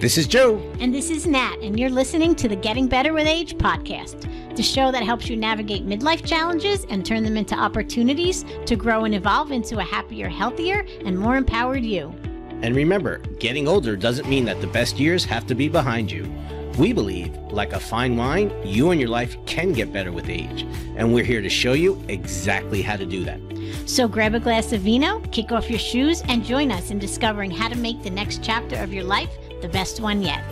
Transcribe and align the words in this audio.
This 0.00 0.16
is 0.16 0.28
Joe. 0.28 0.62
And 0.78 0.94
this 0.94 1.10
is 1.10 1.26
Nat, 1.26 1.56
and 1.60 1.76
you're 1.76 1.90
listening 1.90 2.36
to 2.36 2.46
the 2.46 2.54
Getting 2.54 2.86
Better 2.86 3.12
with 3.12 3.26
Age 3.26 3.56
podcast, 3.58 4.30
the 4.54 4.62
show 4.62 4.92
that 4.92 5.02
helps 5.02 5.28
you 5.28 5.36
navigate 5.36 5.88
midlife 5.88 6.24
challenges 6.24 6.86
and 6.88 7.04
turn 7.04 7.24
them 7.24 7.36
into 7.36 7.56
opportunities 7.56 8.44
to 8.66 8.76
grow 8.76 9.06
and 9.06 9.14
evolve 9.16 9.50
into 9.50 9.78
a 9.78 9.82
happier, 9.82 10.28
healthier, 10.28 10.86
and 11.04 11.18
more 11.18 11.36
empowered 11.36 11.84
you. 11.84 12.14
And 12.62 12.76
remember, 12.76 13.18
getting 13.40 13.66
older 13.66 13.96
doesn't 13.96 14.28
mean 14.28 14.44
that 14.44 14.60
the 14.60 14.68
best 14.68 15.00
years 15.00 15.24
have 15.24 15.48
to 15.48 15.56
be 15.56 15.68
behind 15.68 16.12
you. 16.12 16.32
We 16.78 16.92
believe, 16.92 17.34
like 17.50 17.72
a 17.72 17.80
fine 17.80 18.16
wine, 18.16 18.52
you 18.64 18.92
and 18.92 19.00
your 19.00 19.10
life 19.10 19.36
can 19.46 19.72
get 19.72 19.92
better 19.92 20.12
with 20.12 20.28
age. 20.28 20.64
And 20.94 21.12
we're 21.12 21.24
here 21.24 21.42
to 21.42 21.50
show 21.50 21.72
you 21.72 22.00
exactly 22.06 22.82
how 22.82 22.94
to 22.94 23.04
do 23.04 23.24
that. 23.24 23.40
So 23.84 24.06
grab 24.06 24.36
a 24.36 24.40
glass 24.40 24.72
of 24.72 24.82
vino, 24.82 25.18
kick 25.32 25.50
off 25.50 25.68
your 25.68 25.80
shoes, 25.80 26.22
and 26.28 26.44
join 26.44 26.70
us 26.70 26.92
in 26.92 27.00
discovering 27.00 27.50
how 27.50 27.68
to 27.68 27.76
make 27.76 28.04
the 28.04 28.10
next 28.10 28.44
chapter 28.44 28.76
of 28.76 28.92
your 28.92 29.02
life 29.02 29.30
the 29.60 29.68
best 29.68 30.00
one 30.00 30.22
yet. 30.22 30.42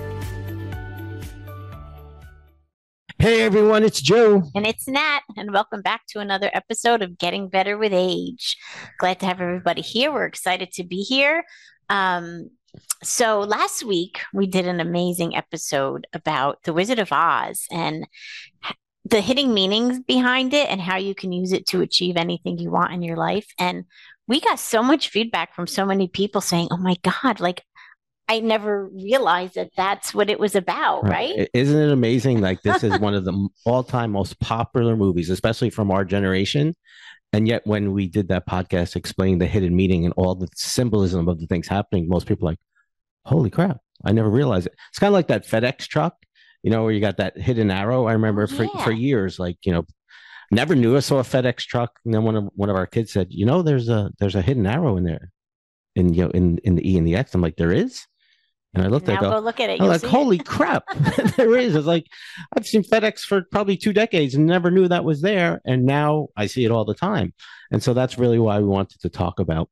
Hey 3.18 3.42
everyone, 3.42 3.84
it's 3.84 4.00
Joe. 4.00 4.42
And 4.54 4.66
it's 4.66 4.86
Nat, 4.88 5.20
and 5.36 5.52
welcome 5.52 5.80
back 5.80 6.02
to 6.08 6.18
another 6.18 6.50
episode 6.52 7.02
of 7.02 7.16
Getting 7.16 7.48
Better 7.48 7.78
with 7.78 7.92
Age. 7.94 8.56
Glad 8.98 9.20
to 9.20 9.26
have 9.26 9.40
everybody 9.40 9.80
here. 9.80 10.12
We're 10.12 10.26
excited 10.26 10.72
to 10.72 10.84
be 10.84 11.02
here. 11.02 11.44
Um, 11.88 12.50
so 13.02 13.40
last 13.40 13.84
week 13.84 14.20
we 14.34 14.46
did 14.46 14.66
an 14.66 14.80
amazing 14.80 15.36
episode 15.36 16.06
about 16.12 16.62
the 16.64 16.72
Wizard 16.72 16.98
of 16.98 17.12
Oz 17.12 17.64
and 17.70 18.06
the 19.04 19.20
hidden 19.20 19.54
meanings 19.54 20.00
behind 20.00 20.52
it 20.52 20.68
and 20.68 20.80
how 20.80 20.96
you 20.96 21.14
can 21.14 21.32
use 21.32 21.52
it 21.52 21.66
to 21.68 21.80
achieve 21.80 22.16
anything 22.16 22.58
you 22.58 22.70
want 22.70 22.92
in 22.92 23.02
your 23.02 23.16
life. 23.16 23.46
And 23.58 23.84
we 24.26 24.40
got 24.40 24.58
so 24.58 24.82
much 24.82 25.08
feedback 25.08 25.54
from 25.54 25.68
so 25.68 25.86
many 25.86 26.08
people 26.08 26.40
saying, 26.40 26.68
"Oh 26.72 26.76
my 26.76 26.96
god, 27.02 27.38
like 27.38 27.62
I 28.28 28.40
never 28.40 28.86
realized 28.88 29.54
that 29.54 29.70
that's 29.76 30.12
what 30.12 30.30
it 30.30 30.40
was 30.40 30.56
about, 30.56 31.04
right? 31.04 31.36
right? 31.38 31.48
Isn't 31.54 31.80
it 31.80 31.92
amazing? 31.92 32.40
Like 32.40 32.62
this 32.62 32.82
is 32.82 32.98
one 32.98 33.14
of 33.14 33.24
the 33.24 33.48
all-time 33.64 34.10
most 34.10 34.40
popular 34.40 34.96
movies, 34.96 35.30
especially 35.30 35.70
from 35.70 35.92
our 35.92 36.04
generation. 36.04 36.74
And 37.32 37.46
yet, 37.46 37.62
when 37.66 37.92
we 37.92 38.08
did 38.08 38.28
that 38.28 38.46
podcast 38.48 38.96
explaining 38.96 39.38
the 39.38 39.46
hidden 39.46 39.76
meaning 39.76 40.04
and 40.04 40.14
all 40.16 40.34
the 40.34 40.48
symbolism 40.54 41.28
of 41.28 41.38
the 41.38 41.46
things 41.46 41.68
happening, 41.68 42.08
most 42.08 42.26
people 42.26 42.46
like, 42.46 42.58
"Holy 43.24 43.50
crap! 43.50 43.78
I 44.04 44.12
never 44.12 44.30
realized 44.30 44.66
it." 44.66 44.74
It's 44.90 44.98
kind 44.98 45.08
of 45.08 45.14
like 45.14 45.28
that 45.28 45.46
FedEx 45.46 45.86
truck, 45.86 46.14
you 46.62 46.70
know, 46.70 46.82
where 46.82 46.92
you 46.92 47.00
got 47.00 47.18
that 47.18 47.36
hidden 47.36 47.70
arrow. 47.70 48.06
I 48.06 48.12
remember 48.12 48.48
oh, 48.50 48.62
yeah. 48.62 48.68
for 48.70 48.84
for 48.84 48.92
years, 48.92 49.38
like 49.38 49.58
you 49.64 49.72
know, 49.72 49.84
never 50.50 50.74
knew 50.74 50.96
I 50.96 51.00
saw 51.00 51.18
a 51.18 51.22
FedEx 51.22 51.58
truck, 51.58 51.98
and 52.04 52.14
then 52.14 52.22
one 52.22 52.36
of 52.36 52.48
one 52.54 52.70
of 52.70 52.76
our 52.76 52.86
kids 52.86 53.12
said, 53.12 53.28
"You 53.30 53.46
know, 53.46 53.62
there's 53.62 53.88
a 53.88 54.10
there's 54.18 54.36
a 54.36 54.42
hidden 54.42 54.66
arrow 54.66 54.96
in 54.96 55.04
there." 55.04 55.30
In 55.94 56.14
you 56.14 56.24
know 56.24 56.30
in 56.30 56.58
in 56.58 56.76
the 56.76 56.90
E 56.90 56.96
and 56.96 57.06
the 57.06 57.16
X, 57.16 57.34
I'm 57.34 57.40
like, 57.40 57.56
there 57.56 57.72
is. 57.72 58.06
And 58.76 58.84
I 58.84 58.88
looked 58.88 59.08
at 59.08 59.14
it. 59.14 59.20
Go 59.20 59.38
look 59.38 59.58
at 59.58 59.70
it. 59.70 59.80
I'm 59.80 59.88
like, 59.88 60.04
holy 60.04 60.38
crap, 60.54 60.84
there 61.36 61.56
is. 61.56 61.74
It's 61.74 61.86
like 61.86 62.06
I've 62.54 62.66
seen 62.66 62.82
FedEx 62.82 63.20
for 63.20 63.42
probably 63.50 63.78
two 63.78 63.94
decades 63.94 64.34
and 64.34 64.44
never 64.44 64.70
knew 64.70 64.86
that 64.86 65.04
was 65.04 65.22
there. 65.22 65.62
And 65.64 65.86
now 65.86 66.28
I 66.36 66.46
see 66.46 66.64
it 66.66 66.70
all 66.70 66.84
the 66.84 66.94
time. 66.94 67.32
And 67.70 67.82
so 67.82 67.94
that's 67.94 68.18
really 68.18 68.38
why 68.38 68.58
we 68.58 68.66
wanted 68.66 69.00
to 69.00 69.08
talk 69.08 69.40
about 69.40 69.70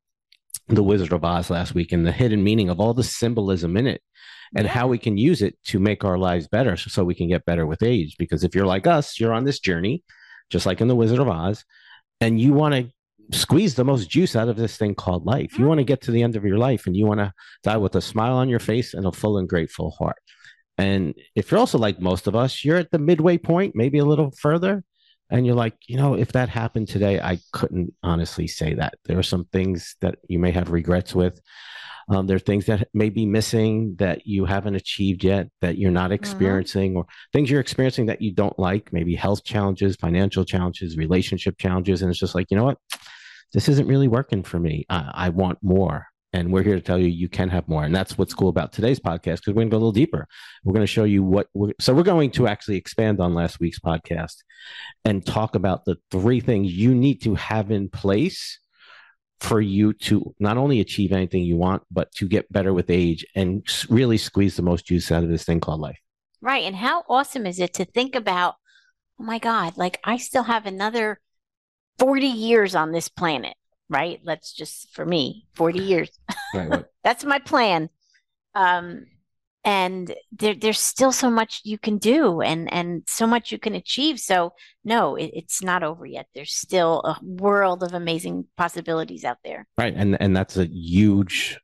the 0.68 0.82
Wizard 0.82 1.12
of 1.12 1.22
Oz 1.22 1.50
last 1.50 1.74
week 1.74 1.92
and 1.92 2.06
the 2.06 2.12
hidden 2.12 2.42
meaning 2.42 2.70
of 2.70 2.80
all 2.80 2.94
the 2.94 3.04
symbolism 3.04 3.76
in 3.76 3.86
it 3.86 4.00
and 4.56 4.64
yeah. 4.64 4.72
how 4.72 4.86
we 4.86 4.96
can 4.96 5.18
use 5.18 5.42
it 5.42 5.58
to 5.64 5.78
make 5.78 6.02
our 6.02 6.16
lives 6.16 6.48
better 6.48 6.76
so 6.76 7.04
we 7.04 7.14
can 7.14 7.28
get 7.28 7.44
better 7.44 7.66
with 7.66 7.82
age. 7.82 8.16
Because 8.18 8.42
if 8.42 8.54
you're 8.54 8.64
like 8.64 8.86
us, 8.86 9.20
you're 9.20 9.34
on 9.34 9.44
this 9.44 9.58
journey, 9.58 10.02
just 10.48 10.64
like 10.64 10.80
in 10.80 10.88
the 10.88 10.96
Wizard 10.96 11.18
of 11.18 11.28
Oz, 11.28 11.62
and 12.22 12.40
you 12.40 12.54
want 12.54 12.74
to 12.74 12.90
squeeze 13.32 13.74
the 13.74 13.84
most 13.84 14.10
juice 14.10 14.36
out 14.36 14.48
of 14.48 14.56
this 14.56 14.76
thing 14.76 14.94
called 14.94 15.26
life. 15.26 15.58
You 15.58 15.66
want 15.66 15.78
to 15.78 15.84
get 15.84 16.00
to 16.02 16.10
the 16.10 16.22
end 16.22 16.36
of 16.36 16.44
your 16.44 16.58
life 16.58 16.86
and 16.86 16.96
you 16.96 17.06
want 17.06 17.20
to 17.20 17.32
die 17.62 17.76
with 17.76 17.94
a 17.94 18.00
smile 18.00 18.34
on 18.36 18.48
your 18.48 18.60
face 18.60 18.94
and 18.94 19.06
a 19.06 19.12
full 19.12 19.38
and 19.38 19.48
grateful 19.48 19.90
heart. 19.92 20.18
And 20.76 21.14
if 21.34 21.50
you're 21.50 21.60
also 21.60 21.78
like 21.78 22.00
most 22.00 22.26
of 22.26 22.34
us, 22.34 22.64
you're 22.64 22.76
at 22.76 22.90
the 22.90 22.98
midway 22.98 23.38
point, 23.38 23.74
maybe 23.76 23.98
a 23.98 24.04
little 24.04 24.32
further, 24.32 24.82
and 25.30 25.46
you're 25.46 25.54
like, 25.54 25.74
you 25.86 25.96
know, 25.96 26.14
if 26.14 26.32
that 26.32 26.48
happened 26.48 26.88
today, 26.88 27.20
I 27.20 27.38
couldn't 27.52 27.94
honestly 28.02 28.46
say 28.46 28.74
that. 28.74 28.94
There 29.04 29.18
are 29.18 29.22
some 29.22 29.46
things 29.46 29.96
that 30.00 30.16
you 30.28 30.38
may 30.38 30.50
have 30.50 30.70
regrets 30.70 31.14
with. 31.14 31.40
Um, 32.08 32.26
there 32.26 32.36
are 32.36 32.40
things 32.40 32.66
that 32.66 32.88
may 32.92 33.08
be 33.08 33.24
missing 33.24 33.94
that 33.98 34.26
you 34.26 34.44
haven't 34.44 34.74
achieved 34.74 35.24
yet, 35.24 35.48
that 35.62 35.78
you're 35.78 35.90
not 35.90 36.06
mm-hmm. 36.06 36.14
experiencing, 36.14 36.90
mm-hmm. 36.90 36.98
or 36.98 37.06
things 37.32 37.50
you're 37.50 37.60
experiencing 37.60 38.06
that 38.06 38.20
you 38.20 38.32
don't 38.32 38.58
like, 38.58 38.92
maybe 38.92 39.14
health 39.14 39.42
challenges, 39.44 39.96
financial 39.96 40.44
challenges, 40.44 40.98
relationship 40.98 41.56
challenges. 41.56 42.02
And 42.02 42.10
it's 42.10 42.20
just 42.20 42.34
like, 42.34 42.46
you 42.50 42.58
know 42.58 42.64
what? 42.64 42.78
This 43.54 43.68
isn't 43.68 43.86
really 43.86 44.08
working 44.08 44.42
for 44.42 44.58
me. 44.58 44.84
I, 44.90 45.10
I 45.14 45.28
want 45.30 45.58
more. 45.62 46.06
And 46.34 46.52
we're 46.52 46.64
here 46.64 46.74
to 46.74 46.80
tell 46.80 46.98
you 46.98 47.06
you 47.06 47.28
can 47.28 47.48
have 47.50 47.68
more. 47.68 47.84
And 47.84 47.94
that's 47.94 48.18
what's 48.18 48.34
cool 48.34 48.48
about 48.48 48.72
today's 48.72 48.98
podcast 48.98 49.36
because 49.36 49.48
we're 49.48 49.62
going 49.62 49.68
to 49.68 49.70
go 49.70 49.76
a 49.76 49.78
little 49.78 49.92
deeper. 49.92 50.26
We're 50.64 50.72
going 50.72 50.82
to 50.82 50.88
show 50.88 51.04
you 51.04 51.22
what 51.22 51.46
we're, 51.54 51.72
so 51.78 51.94
we're 51.94 52.02
going 52.02 52.32
to 52.32 52.48
actually 52.48 52.76
expand 52.76 53.20
on 53.20 53.34
last 53.34 53.60
week's 53.60 53.78
podcast 53.78 54.38
and 55.04 55.24
talk 55.24 55.54
about 55.54 55.84
the 55.84 55.96
three 56.10 56.40
things 56.40 56.72
you 56.72 56.92
need 56.92 57.22
to 57.22 57.36
have 57.36 57.70
in 57.70 57.88
place 57.88 58.58
for 59.38 59.60
you 59.60 59.92
to 59.92 60.34
not 60.40 60.56
only 60.56 60.80
achieve 60.80 61.12
anything 61.12 61.44
you 61.44 61.56
want, 61.56 61.84
but 61.88 62.10
to 62.16 62.26
get 62.26 62.52
better 62.52 62.74
with 62.74 62.90
age 62.90 63.24
and 63.36 63.62
really 63.88 64.18
squeeze 64.18 64.56
the 64.56 64.62
most 64.62 64.86
juice 64.86 65.12
out 65.12 65.22
of 65.22 65.28
this 65.28 65.44
thing 65.44 65.60
called 65.60 65.80
life. 65.80 66.00
Right. 66.40 66.64
And 66.64 66.74
how 66.74 67.04
awesome 67.08 67.46
is 67.46 67.60
it 67.60 67.74
to 67.74 67.84
think 67.84 68.16
about, 68.16 68.56
oh 69.20 69.24
my 69.24 69.38
God, 69.38 69.76
like 69.76 70.00
I 70.02 70.16
still 70.16 70.44
have 70.44 70.66
another 70.66 71.20
40 71.98 72.26
years 72.26 72.74
on 72.74 72.92
this 72.92 73.08
planet, 73.08 73.54
right? 73.88 74.20
Let's 74.24 74.52
just, 74.52 74.94
for 74.94 75.04
me, 75.04 75.46
40 75.54 75.78
years. 75.82 76.10
Right, 76.54 76.84
That's 77.04 77.24
my 77.24 77.38
plan. 77.38 77.90
Um, 78.54 79.06
and 79.64 80.14
there, 80.30 80.54
there's 80.54 80.78
still 80.78 81.10
so 81.10 81.30
much 81.30 81.62
you 81.64 81.78
can 81.78 81.96
do 81.96 82.42
and, 82.42 82.70
and 82.72 83.02
so 83.08 83.26
much 83.26 83.50
you 83.50 83.58
can 83.58 83.74
achieve. 83.74 84.20
So, 84.20 84.52
no, 84.84 85.16
it, 85.16 85.30
it's 85.32 85.62
not 85.62 85.82
over 85.82 86.04
yet. 86.04 86.26
There's 86.34 86.52
still 86.52 87.00
a 87.04 87.18
world 87.22 87.82
of 87.82 87.94
amazing 87.94 88.46
possibilities 88.58 89.24
out 89.24 89.38
there. 89.42 89.66
Right. 89.78 89.94
And, 89.96 90.20
and 90.20 90.36
that's 90.36 90.58
a 90.58 90.66
huge 90.66 91.58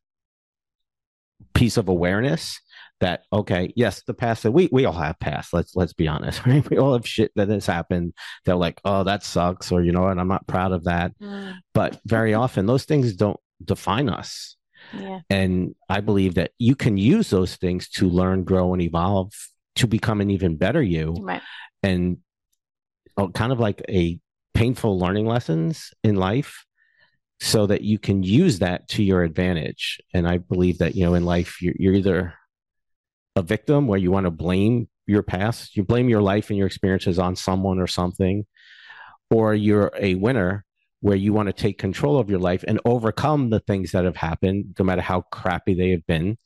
piece 1.52 1.76
of 1.76 1.88
awareness 1.88 2.58
that 3.00 3.24
okay, 3.32 3.72
yes, 3.76 4.02
the 4.06 4.14
past 4.14 4.42
that 4.42 4.52
we 4.52 4.68
we 4.70 4.84
all 4.84 4.92
have 4.92 5.18
past. 5.18 5.52
Let's 5.52 5.74
let's 5.74 5.92
be 5.92 6.08
honest, 6.08 6.44
right? 6.46 6.68
We 6.68 6.78
all 6.78 6.92
have 6.92 7.06
shit 7.06 7.32
that 7.36 7.48
has 7.48 7.66
happened. 7.66 8.14
They're 8.44 8.56
like, 8.56 8.80
oh, 8.84 9.04
that 9.04 9.24
sucks, 9.24 9.72
or 9.72 9.82
you 9.82 9.92
know 9.92 10.02
what, 10.02 10.18
I'm 10.18 10.28
not 10.28 10.46
proud 10.46 10.72
of 10.72 10.84
that. 10.84 11.12
Mm. 11.18 11.56
But 11.74 12.00
very 12.04 12.34
often 12.34 12.66
those 12.66 12.84
things 12.84 13.14
don't 13.14 13.40
define 13.64 14.08
us. 14.08 14.56
Yeah. 14.94 15.20
And 15.28 15.74
I 15.88 16.00
believe 16.00 16.34
that 16.34 16.52
you 16.58 16.74
can 16.74 16.96
use 16.96 17.30
those 17.30 17.56
things 17.56 17.88
to 17.90 18.08
learn, 18.08 18.44
grow, 18.44 18.72
and 18.72 18.82
evolve 18.82 19.32
to 19.76 19.86
become 19.86 20.20
an 20.20 20.30
even 20.30 20.56
better 20.56 20.82
you. 20.82 21.16
Right. 21.20 21.42
And 21.82 22.18
oh, 23.16 23.28
kind 23.28 23.52
of 23.52 23.60
like 23.60 23.82
a 23.88 24.18
painful 24.54 24.98
learning 24.98 25.26
lessons 25.26 25.92
in 26.02 26.16
life 26.16 26.64
so 27.40 27.66
that 27.66 27.82
you 27.82 27.98
can 27.98 28.22
use 28.22 28.58
that 28.58 28.88
to 28.88 29.02
your 29.02 29.22
advantage. 29.22 30.00
And 30.12 30.28
I 30.28 30.38
believe 30.38 30.78
that, 30.78 30.94
you 30.94 31.04
know, 31.04 31.14
in 31.14 31.24
life, 31.24 31.62
you're, 31.62 31.74
you're 31.78 31.94
either 31.94 32.34
a 33.36 33.42
victim 33.42 33.86
where 33.86 33.98
you 33.98 34.10
want 34.10 34.24
to 34.24 34.30
blame 34.30 34.88
your 35.06 35.22
past, 35.22 35.76
you 35.76 35.84
blame 35.84 36.08
your 36.08 36.22
life 36.22 36.50
and 36.50 36.58
your 36.58 36.66
experiences 36.66 37.18
on 37.18 37.36
someone 37.36 37.78
or 37.78 37.86
something, 37.86 38.46
or 39.30 39.54
you're 39.54 39.90
a 39.98 40.14
winner 40.14 40.64
where 41.00 41.16
you 41.16 41.32
want 41.32 41.46
to 41.46 41.52
take 41.52 41.78
control 41.78 42.18
of 42.18 42.28
your 42.28 42.38
life 42.38 42.64
and 42.68 42.80
overcome 42.84 43.50
the 43.50 43.60
things 43.60 43.92
that 43.92 44.04
have 44.04 44.16
happened, 44.16 44.74
no 44.78 44.84
matter 44.84 45.00
how 45.00 45.22
crappy 45.32 45.74
they 45.74 45.90
have 45.90 46.06
been, 46.06 46.36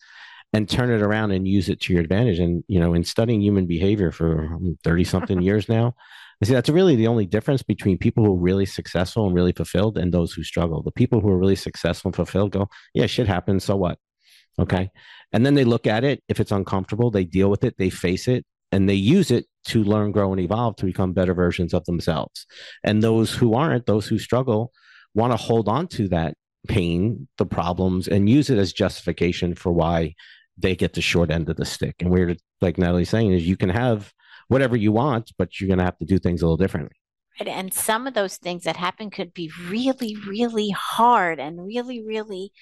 and 0.52 0.68
turn 0.68 0.90
it 0.90 1.02
around 1.02 1.32
and 1.32 1.48
use 1.48 1.68
it 1.68 1.80
to 1.80 1.92
your 1.92 2.02
advantage. 2.02 2.38
And, 2.38 2.62
you 2.68 2.78
know, 2.78 2.94
in 2.94 3.02
studying 3.02 3.40
human 3.40 3.66
behavior 3.66 4.12
for 4.12 4.44
um, 4.44 4.78
30 4.84 5.04
something 5.04 5.42
years 5.42 5.68
now, 5.68 5.94
I 6.40 6.46
see 6.46 6.52
that's 6.52 6.68
really 6.68 6.96
the 6.96 7.08
only 7.08 7.26
difference 7.26 7.62
between 7.62 7.98
people 7.98 8.24
who 8.24 8.32
are 8.32 8.40
really 8.40 8.66
successful 8.66 9.26
and 9.26 9.34
really 9.34 9.52
fulfilled 9.52 9.98
and 9.98 10.12
those 10.12 10.32
who 10.32 10.44
struggle. 10.44 10.82
The 10.82 10.92
people 10.92 11.20
who 11.20 11.30
are 11.30 11.38
really 11.38 11.56
successful 11.56 12.10
and 12.10 12.16
fulfilled 12.16 12.52
go, 12.52 12.68
yeah, 12.92 13.06
shit 13.06 13.26
happens. 13.26 13.64
So 13.64 13.76
what? 13.76 13.98
Okay. 14.58 14.90
And 15.32 15.44
then 15.44 15.54
they 15.54 15.64
look 15.64 15.86
at 15.86 16.04
it. 16.04 16.22
If 16.28 16.40
it's 16.40 16.52
uncomfortable, 16.52 17.10
they 17.10 17.24
deal 17.24 17.50
with 17.50 17.64
it, 17.64 17.76
they 17.76 17.90
face 17.90 18.28
it, 18.28 18.44
and 18.70 18.88
they 18.88 18.94
use 18.94 19.30
it 19.30 19.46
to 19.66 19.82
learn, 19.82 20.12
grow, 20.12 20.32
and 20.32 20.40
evolve 20.40 20.76
to 20.76 20.84
become 20.84 21.12
better 21.12 21.34
versions 21.34 21.74
of 21.74 21.84
themselves. 21.86 22.46
And 22.82 23.02
those 23.02 23.34
who 23.34 23.54
aren't, 23.54 23.86
those 23.86 24.06
who 24.06 24.18
struggle, 24.18 24.72
want 25.14 25.32
to 25.32 25.36
hold 25.36 25.68
on 25.68 25.88
to 25.88 26.08
that 26.08 26.34
pain, 26.68 27.28
the 27.38 27.46
problems, 27.46 28.08
and 28.08 28.28
use 28.28 28.50
it 28.50 28.58
as 28.58 28.72
justification 28.72 29.54
for 29.54 29.72
why 29.72 30.14
they 30.56 30.76
get 30.76 30.94
the 30.94 31.00
short 31.00 31.30
end 31.30 31.48
of 31.48 31.56
the 31.56 31.64
stick. 31.64 31.96
And 32.00 32.10
we're 32.10 32.36
like 32.60 32.78
Natalie's 32.78 33.10
saying 33.10 33.32
is 33.32 33.46
you 33.46 33.56
can 33.56 33.70
have 33.70 34.12
whatever 34.48 34.76
you 34.76 34.92
want, 34.92 35.32
but 35.38 35.60
you're 35.60 35.68
going 35.68 35.78
to 35.78 35.84
have 35.84 35.98
to 35.98 36.04
do 36.04 36.18
things 36.18 36.42
a 36.42 36.44
little 36.44 36.56
differently. 36.56 36.96
Right. 37.40 37.48
And 37.48 37.74
some 37.74 38.06
of 38.06 38.14
those 38.14 38.36
things 38.36 38.62
that 38.64 38.76
happen 38.76 39.10
could 39.10 39.34
be 39.34 39.50
really, 39.68 40.16
really 40.28 40.70
hard 40.70 41.40
and 41.40 41.66
really, 41.66 42.04
really 42.04 42.52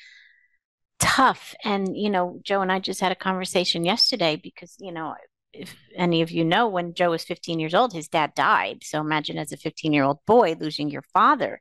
tough. 1.03 1.55
And, 1.65 1.97
you 1.97 2.09
know, 2.09 2.41
Joe 2.43 2.63
and 2.63 2.71
I 2.71 2.79
just 2.79 3.01
had 3.01 3.13
a 3.13 3.17
conversation 3.17 3.85
yesterday 3.85 4.37
because, 4.37 4.77
you 4.79 4.93
know, 4.93 5.15
if 5.53 5.75
any 5.97 6.23
of 6.23 6.31
you 6.31 6.45
know, 6.45 6.69
when 6.69 6.95
Joe 6.95 7.11
was 7.11 7.25
15 7.25 7.59
years 7.59 7.75
old, 7.75 7.93
his 7.93 8.09
dad 8.09 8.35
died. 8.35 8.85
So 8.85 9.01
imagine 9.01 9.37
as 9.37 9.53
a 9.53 9.57
15 9.57 9.93
year 9.93 10.05
old 10.05 10.19
boy 10.27 10.57
losing 10.59 10.89
your 10.91 11.03
father. 11.13 11.61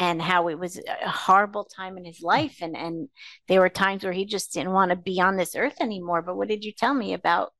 and 0.00 0.20
how 0.20 0.48
it 0.48 0.58
was 0.58 0.80
a 1.02 1.08
horrible 1.08 1.64
time 1.64 1.96
in 1.96 2.04
his 2.04 2.20
life 2.20 2.56
and 2.60 2.76
and 2.76 3.08
there 3.46 3.60
were 3.60 3.68
times 3.68 4.02
where 4.02 4.12
he 4.12 4.24
just 4.24 4.52
didn't 4.52 4.72
want 4.72 4.90
to 4.90 4.96
be 4.96 5.20
on 5.20 5.36
this 5.36 5.54
earth 5.54 5.76
anymore 5.80 6.20
but 6.20 6.36
what 6.36 6.48
did 6.48 6.64
you 6.64 6.72
tell 6.72 6.92
me 6.94 7.14
about 7.14 7.52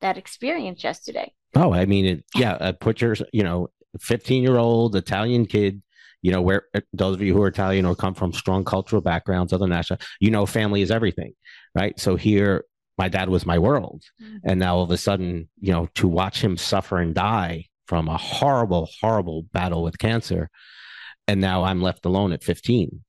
that 0.00 0.16
experience 0.16 0.82
yesterday 0.82 1.30
oh 1.54 1.70
i 1.72 1.84
mean 1.84 2.06
it, 2.06 2.24
yeah 2.34 2.54
uh, 2.54 2.72
put 2.72 3.02
your 3.02 3.14
you 3.32 3.42
know 3.42 3.68
15 4.00 4.42
year 4.42 4.56
old 4.56 4.96
italian 4.96 5.44
kid 5.44 5.82
you 6.22 6.30
know 6.30 6.40
where 6.40 6.64
uh, 6.74 6.80
those 6.92 7.14
of 7.14 7.22
you 7.22 7.34
who 7.34 7.42
are 7.42 7.48
italian 7.48 7.84
or 7.84 7.94
come 7.94 8.14
from 8.14 8.32
strong 8.32 8.64
cultural 8.64 9.02
backgrounds 9.02 9.52
other 9.52 9.66
national 9.66 9.98
you 10.20 10.30
know 10.30 10.46
family 10.46 10.82
is 10.82 10.90
everything 10.90 11.32
right 11.74 11.98
so 12.00 12.16
here 12.16 12.64
my 12.98 13.08
dad 13.08 13.28
was 13.28 13.44
my 13.44 13.58
world 13.58 14.02
mm-hmm. 14.22 14.36
and 14.44 14.60
now 14.60 14.76
all 14.76 14.82
of 14.82 14.90
a 14.90 14.96
sudden 14.96 15.48
you 15.60 15.72
know 15.72 15.88
to 15.94 16.08
watch 16.08 16.42
him 16.42 16.56
suffer 16.56 16.98
and 16.98 17.14
die 17.14 17.64
from 17.86 18.08
a 18.08 18.16
horrible 18.16 18.88
horrible 19.00 19.44
battle 19.52 19.82
with 19.82 19.98
cancer 19.98 20.48
and 21.28 21.40
now 21.40 21.64
I'm 21.64 21.82
left 21.82 22.04
alone 22.04 22.32
at 22.32 22.44
15. 22.44 23.04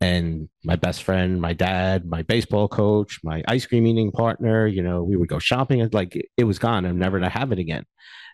And 0.00 0.48
my 0.64 0.76
best 0.76 1.02
friend, 1.02 1.40
my 1.40 1.52
dad, 1.52 2.06
my 2.06 2.22
baseball 2.22 2.68
coach, 2.68 3.20
my 3.22 3.42
ice 3.46 3.66
cream 3.66 3.86
eating 3.86 4.12
partner, 4.12 4.66
you 4.66 4.82
know, 4.82 5.02
we 5.02 5.16
would 5.16 5.28
go 5.28 5.38
shopping. 5.38 5.82
And 5.82 5.92
like 5.92 6.16
it 6.36 6.44
was 6.44 6.58
gone. 6.58 6.86
I'm 6.86 6.98
never 6.98 7.20
to 7.20 7.28
have 7.28 7.52
it 7.52 7.58
again. 7.58 7.84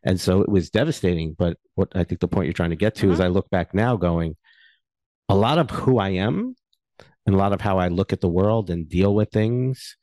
And 0.05 0.21
so 0.21 0.43
it 0.43 0.49
was 0.49 0.71
devastating. 0.71 1.35
But 1.37 1.57
what 1.75 1.89
I 1.95 2.05
think 2.05 2.21
the 2.21 2.29
point 2.29 2.47
you're 2.47 2.53
trying 2.53 2.71
to 2.71 2.77
get 2.77 2.95
to 2.97 3.11
is 3.11 3.15
mm-hmm. 3.15 3.25
I 3.25 3.29
look 3.29 3.51
back 3.51 3.75
now 3.75 3.97
going, 3.97 4.37
a 5.29 5.35
lot 5.35 5.59
of 5.59 5.71
who 5.71 5.99
I 5.99 6.11
am 6.11 6.55
and 7.27 7.35
a 7.35 7.39
lot 7.39 7.53
of 7.53 7.61
how 7.61 7.79
I 7.79 7.89
look 7.89 8.13
at 8.13 8.21
the 8.21 8.29
world 8.29 8.71
and 8.71 8.89
deal 8.89 9.13
with 9.13 9.31
things 9.31 9.97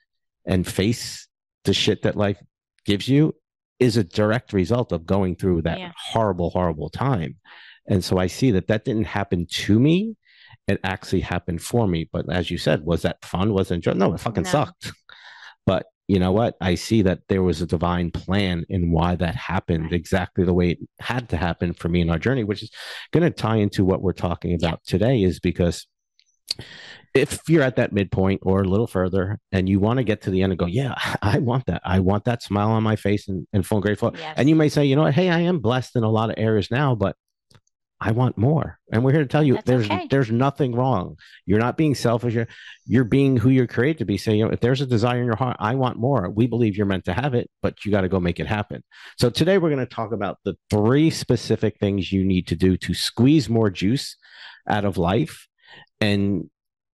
and 0.45 0.67
face 0.67 1.27
the 1.63 1.73
shit 1.73 2.01
that 2.01 2.17
life 2.17 2.41
gives 2.85 3.07
you 3.07 3.35
is 3.79 3.97
a 3.97 4.03
direct 4.03 4.53
result 4.53 4.91
of 4.91 5.05
going 5.05 5.35
through 5.35 5.61
that 5.61 5.79
yeah. 5.79 5.91
horrible, 5.97 6.49
horrible 6.49 6.89
time. 6.89 7.37
And 7.87 8.03
so 8.03 8.17
I 8.17 8.27
see 8.27 8.51
that 8.51 8.67
that 8.67 8.85
didn't 8.85 9.07
happen 9.07 9.45
to 9.49 9.79
me. 9.79 10.15
It 10.67 10.79
actually 10.83 11.21
happened 11.21 11.61
for 11.61 11.87
me. 11.87 12.09
But 12.11 12.31
as 12.31 12.49
you 12.49 12.57
said, 12.57 12.83
was 12.83 13.01
that 13.01 13.23
fun? 13.23 13.53
Was 13.53 13.71
it 13.71 13.85
No, 13.95 14.13
it 14.13 14.19
fucking 14.19 14.43
no. 14.43 14.49
sucked. 14.49 14.91
But 15.65 15.85
you 16.07 16.19
know 16.19 16.31
what? 16.31 16.55
I 16.59 16.75
see 16.75 17.01
that 17.03 17.21
there 17.29 17.43
was 17.43 17.61
a 17.61 17.65
divine 17.65 18.11
plan 18.11 18.65
in 18.69 18.91
why 18.91 19.15
that 19.15 19.35
happened 19.35 19.93
exactly 19.93 20.43
the 20.43 20.53
way 20.53 20.71
it 20.71 20.79
had 20.99 21.29
to 21.29 21.37
happen 21.37 21.73
for 21.73 21.89
me 21.89 22.01
in 22.01 22.09
our 22.09 22.19
journey, 22.19 22.43
which 22.43 22.63
is 22.63 22.71
going 23.11 23.23
to 23.23 23.29
tie 23.29 23.57
into 23.57 23.85
what 23.85 24.01
we're 24.01 24.13
talking 24.13 24.53
about 24.53 24.81
yeah. 24.85 24.91
today, 24.91 25.23
is 25.23 25.39
because 25.39 25.87
if 27.13 27.41
you're 27.47 27.63
at 27.63 27.75
that 27.75 27.93
midpoint 27.93 28.41
or 28.43 28.61
a 28.61 28.67
little 28.67 28.87
further 28.87 29.39
and 29.51 29.69
you 29.69 29.79
want 29.79 29.97
to 29.97 30.03
get 30.03 30.21
to 30.23 30.31
the 30.31 30.41
end 30.41 30.51
and 30.51 30.59
go, 30.59 30.65
yeah, 30.65 30.95
I 31.21 31.39
want 31.39 31.65
that. 31.67 31.81
I 31.85 31.99
want 31.99 32.25
that 32.25 32.41
smile 32.41 32.71
on 32.71 32.83
my 32.83 32.95
face 32.95 33.27
and, 33.27 33.47
and 33.53 33.65
full 33.65 33.81
grateful. 33.81 34.13
Yes. 34.17 34.33
And 34.37 34.49
you 34.49 34.55
may 34.55 34.69
say, 34.69 34.85
you 34.85 34.95
know 34.95 35.03
what? 35.03 35.13
Hey, 35.13 35.29
I 35.29 35.41
am 35.41 35.59
blessed 35.59 35.95
in 35.95 36.03
a 36.03 36.09
lot 36.09 36.29
of 36.29 36.35
areas 36.37 36.71
now, 36.71 36.95
but 36.95 37.15
I 38.05 38.11
want 38.11 38.37
more. 38.37 38.79
And 38.91 39.01
we're 39.01 39.13
here 39.13 39.21
to 39.21 39.27
tell 39.27 39.43
you 39.43 39.53
That's 39.53 39.65
there's 39.65 39.85
okay. 39.85 40.07
there's 40.09 40.29
nothing 40.29 40.75
wrong. 40.75 41.15
You're 41.45 41.59
not 41.59 41.77
being 41.77 41.95
selfish. 41.95 42.33
You're, 42.33 42.49
you're 42.85 43.05
being 43.05 43.37
who 43.37 43.49
you're 43.49 43.65
created 43.65 43.99
to 43.99 44.05
be. 44.05 44.17
Saying, 44.17 44.39
you 44.39 44.45
know, 44.45 44.51
if 44.51 44.59
there's 44.59 44.81
a 44.81 44.85
desire 44.85 45.19
in 45.19 45.25
your 45.25 45.37
heart, 45.37 45.55
I 45.57 45.75
want 45.75 45.97
more. 45.97 46.29
We 46.29 46.45
believe 46.45 46.75
you're 46.75 46.85
meant 46.85 47.05
to 47.05 47.13
have 47.13 47.33
it, 47.33 47.49
but 47.61 47.85
you 47.85 47.91
got 47.91 48.01
to 48.01 48.09
go 48.09 48.19
make 48.19 48.41
it 48.41 48.47
happen. 48.47 48.83
So 49.17 49.29
today 49.29 49.57
we're 49.57 49.69
going 49.69 49.87
to 49.87 49.95
talk 49.95 50.11
about 50.11 50.39
the 50.43 50.57
three 50.69 51.11
specific 51.11 51.79
things 51.79 52.11
you 52.11 52.25
need 52.25 52.45
to 52.47 52.57
do 52.57 52.75
to 52.75 52.93
squeeze 52.93 53.47
more 53.47 53.69
juice 53.69 54.17
out 54.67 54.83
of 54.83 54.97
life 54.97 55.47
and 56.01 56.49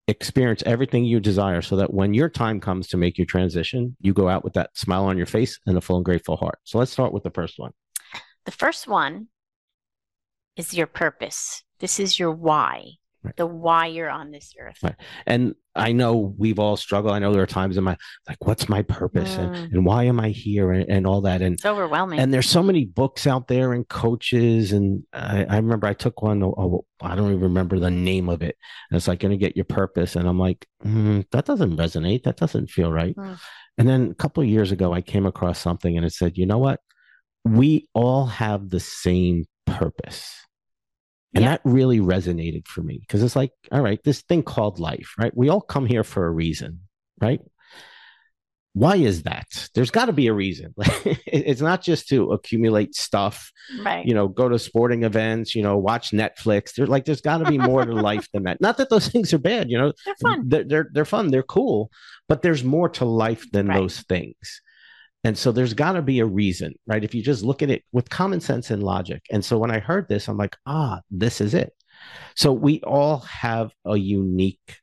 experience 0.07 0.63
everything 0.65 1.05
you 1.05 1.19
desire 1.19 1.61
so 1.61 1.75
that 1.75 1.93
when 1.93 2.15
your 2.15 2.29
time 2.29 2.59
comes 2.59 2.87
to 2.87 2.97
make 2.97 3.19
your 3.19 3.25
transition, 3.25 3.95
you 4.01 4.11
go 4.11 4.27
out 4.27 4.43
with 4.43 4.53
that 4.53 4.75
smile 4.75 5.05
on 5.05 5.17
your 5.17 5.27
face 5.27 5.59
and 5.67 5.77
a 5.77 5.81
full 5.81 5.97
and 5.97 6.05
grateful 6.05 6.35
heart. 6.35 6.57
So 6.63 6.79
let's 6.79 6.91
start 6.91 7.13
with 7.13 7.21
the 7.21 7.31
first 7.31 7.59
one. 7.59 7.73
The 8.45 8.51
first 8.51 8.87
one 8.87 9.27
is 10.55 10.73
your 10.73 10.87
purpose. 10.87 11.63
This 11.79 11.99
is 11.99 12.19
your 12.19 12.31
why. 12.31 12.91
Right. 13.23 13.35
The 13.37 13.47
why 13.47 13.87
you're 13.87 14.09
on 14.09 14.29
this 14.29 14.53
earth. 14.59 14.77
Right. 14.83 14.95
And 15.25 15.55
I 15.75 15.93
know 15.93 16.35
we've 16.37 16.59
all 16.59 16.77
struggled. 16.77 17.15
I 17.15 17.17
know 17.19 17.33
there 17.33 17.41
are 17.41 17.47
times 17.47 17.75
in 17.75 17.83
my 17.83 17.97
like, 18.29 18.37
what's 18.45 18.69
my 18.69 18.83
purpose 18.83 19.35
mm. 19.35 19.39
and, 19.39 19.73
and 19.73 19.85
why 19.85 20.03
am 20.03 20.19
I 20.19 20.29
here 20.29 20.71
and, 20.71 20.87
and 20.87 21.07
all 21.07 21.21
that. 21.21 21.41
And 21.41 21.55
it's 21.55 21.65
overwhelming. 21.65 22.19
And 22.19 22.31
there's 22.31 22.47
so 22.47 22.61
many 22.61 22.85
books 22.85 23.25
out 23.25 23.47
there 23.47 23.73
and 23.73 23.87
coaches. 23.87 24.73
And 24.73 25.03
I, 25.11 25.43
I 25.45 25.55
remember 25.55 25.87
I 25.87 25.93
took 25.93 26.21
one, 26.21 26.43
oh, 26.43 26.85
I 27.01 27.15
don't 27.15 27.31
even 27.31 27.41
remember 27.41 27.79
the 27.79 27.89
name 27.89 28.29
of 28.29 28.43
it. 28.43 28.55
And 28.91 28.97
it's 28.97 29.07
like 29.07 29.21
going 29.21 29.31
to 29.31 29.37
get 29.37 29.55
your 29.55 29.65
purpose. 29.65 30.15
And 30.15 30.29
I'm 30.29 30.39
like, 30.39 30.67
mm, 30.85 31.25
that 31.31 31.45
doesn't 31.45 31.77
resonate. 31.77 32.23
That 32.23 32.37
doesn't 32.37 32.69
feel 32.69 32.91
right. 32.91 33.15
Mm. 33.15 33.39
And 33.79 33.89
then 33.89 34.11
a 34.11 34.15
couple 34.15 34.43
of 34.43 34.49
years 34.49 34.71
ago, 34.71 34.93
I 34.93 35.01
came 35.01 35.25
across 35.25 35.57
something 35.57 35.97
and 35.97 36.05
it 36.05 36.13
said, 36.13 36.37
you 36.37 36.45
know 36.45 36.59
what? 36.59 36.79
We 37.43 37.87
all 37.95 38.27
have 38.27 38.69
the 38.69 38.79
same 38.79 39.45
purpose 39.77 40.45
and 41.35 41.45
that 41.45 41.61
really 41.63 41.99
resonated 41.99 42.67
for 42.67 42.81
me 42.81 42.97
because 42.99 43.21
it's 43.21 43.35
like, 43.35 43.51
all 43.71 43.81
right, 43.81 44.01
this 44.03 44.21
thing 44.21 44.41
called 44.41 44.79
life, 44.79 45.13
right? 45.19 45.35
We 45.35 45.49
all 45.49 45.61
come 45.61 45.85
here 45.85 46.03
for 46.03 46.25
a 46.25 46.31
reason, 46.31 46.81
right? 47.19 47.41
Why 48.73 48.97
is 48.97 49.23
that? 49.23 49.69
There's 49.73 49.91
got 49.91 50.05
to 50.05 50.13
be 50.13 50.27
a 50.27 50.33
reason. 50.33 50.73
it's 50.77 51.61
not 51.61 51.81
just 51.81 52.09
to 52.09 52.31
accumulate 52.31 52.93
stuff, 52.95 53.51
right? 53.81 54.05
You 54.05 54.13
know, 54.13 54.27
go 54.27 54.49
to 54.49 54.59
sporting 54.59 55.03
events, 55.03 55.55
you 55.55 55.63
know, 55.63 55.77
watch 55.77 56.11
Netflix. 56.11 56.73
There's 56.73 56.89
like, 56.89 57.05
there's 57.05 57.21
got 57.21 57.37
to 57.37 57.45
be 57.45 57.57
more 57.57 57.85
to 57.85 57.93
life 58.11 58.27
than 58.33 58.43
that. 58.43 58.59
Not 58.59 58.77
that 58.77 58.89
those 58.89 59.07
things 59.11 59.33
are 59.33 59.37
bad, 59.37 59.69
you 59.69 59.77
know, 59.77 59.93
they're 60.05 60.15
fun. 60.15 60.43
They're 60.47 60.63
they're, 60.63 60.89
they're 60.91 61.05
fun. 61.05 61.31
They're 61.31 61.43
cool, 61.43 61.91
but 62.27 62.41
there's 62.41 62.63
more 62.63 62.89
to 62.89 63.05
life 63.05 63.49
than 63.51 63.67
right. 63.67 63.77
those 63.77 64.01
things. 64.01 64.61
And 65.25 65.35
so 65.35 65.51
there's 65.51 65.73
got 65.73 65.93
to 65.93 66.03
be 66.03 66.19
a 66.19 66.25
reason, 66.25 66.75
right? 66.85 67.03
If 67.03 67.15
you 67.15 67.23
just 67.23 67.43
look 67.43 67.63
at 67.63 67.71
it 67.71 67.83
with 67.91 68.11
common 68.11 68.39
sense 68.39 68.69
and 68.69 68.83
logic. 68.83 69.23
And 69.31 69.43
so 69.43 69.57
when 69.57 69.71
I 69.71 69.79
heard 69.79 70.07
this, 70.07 70.27
I'm 70.27 70.37
like, 70.37 70.55
ah, 70.67 71.01
this 71.09 71.41
is 71.41 71.55
it. 71.55 71.73
So 72.35 72.53
we 72.53 72.79
all 72.81 73.21
have 73.21 73.71
a 73.85 73.97
unique 73.97 74.77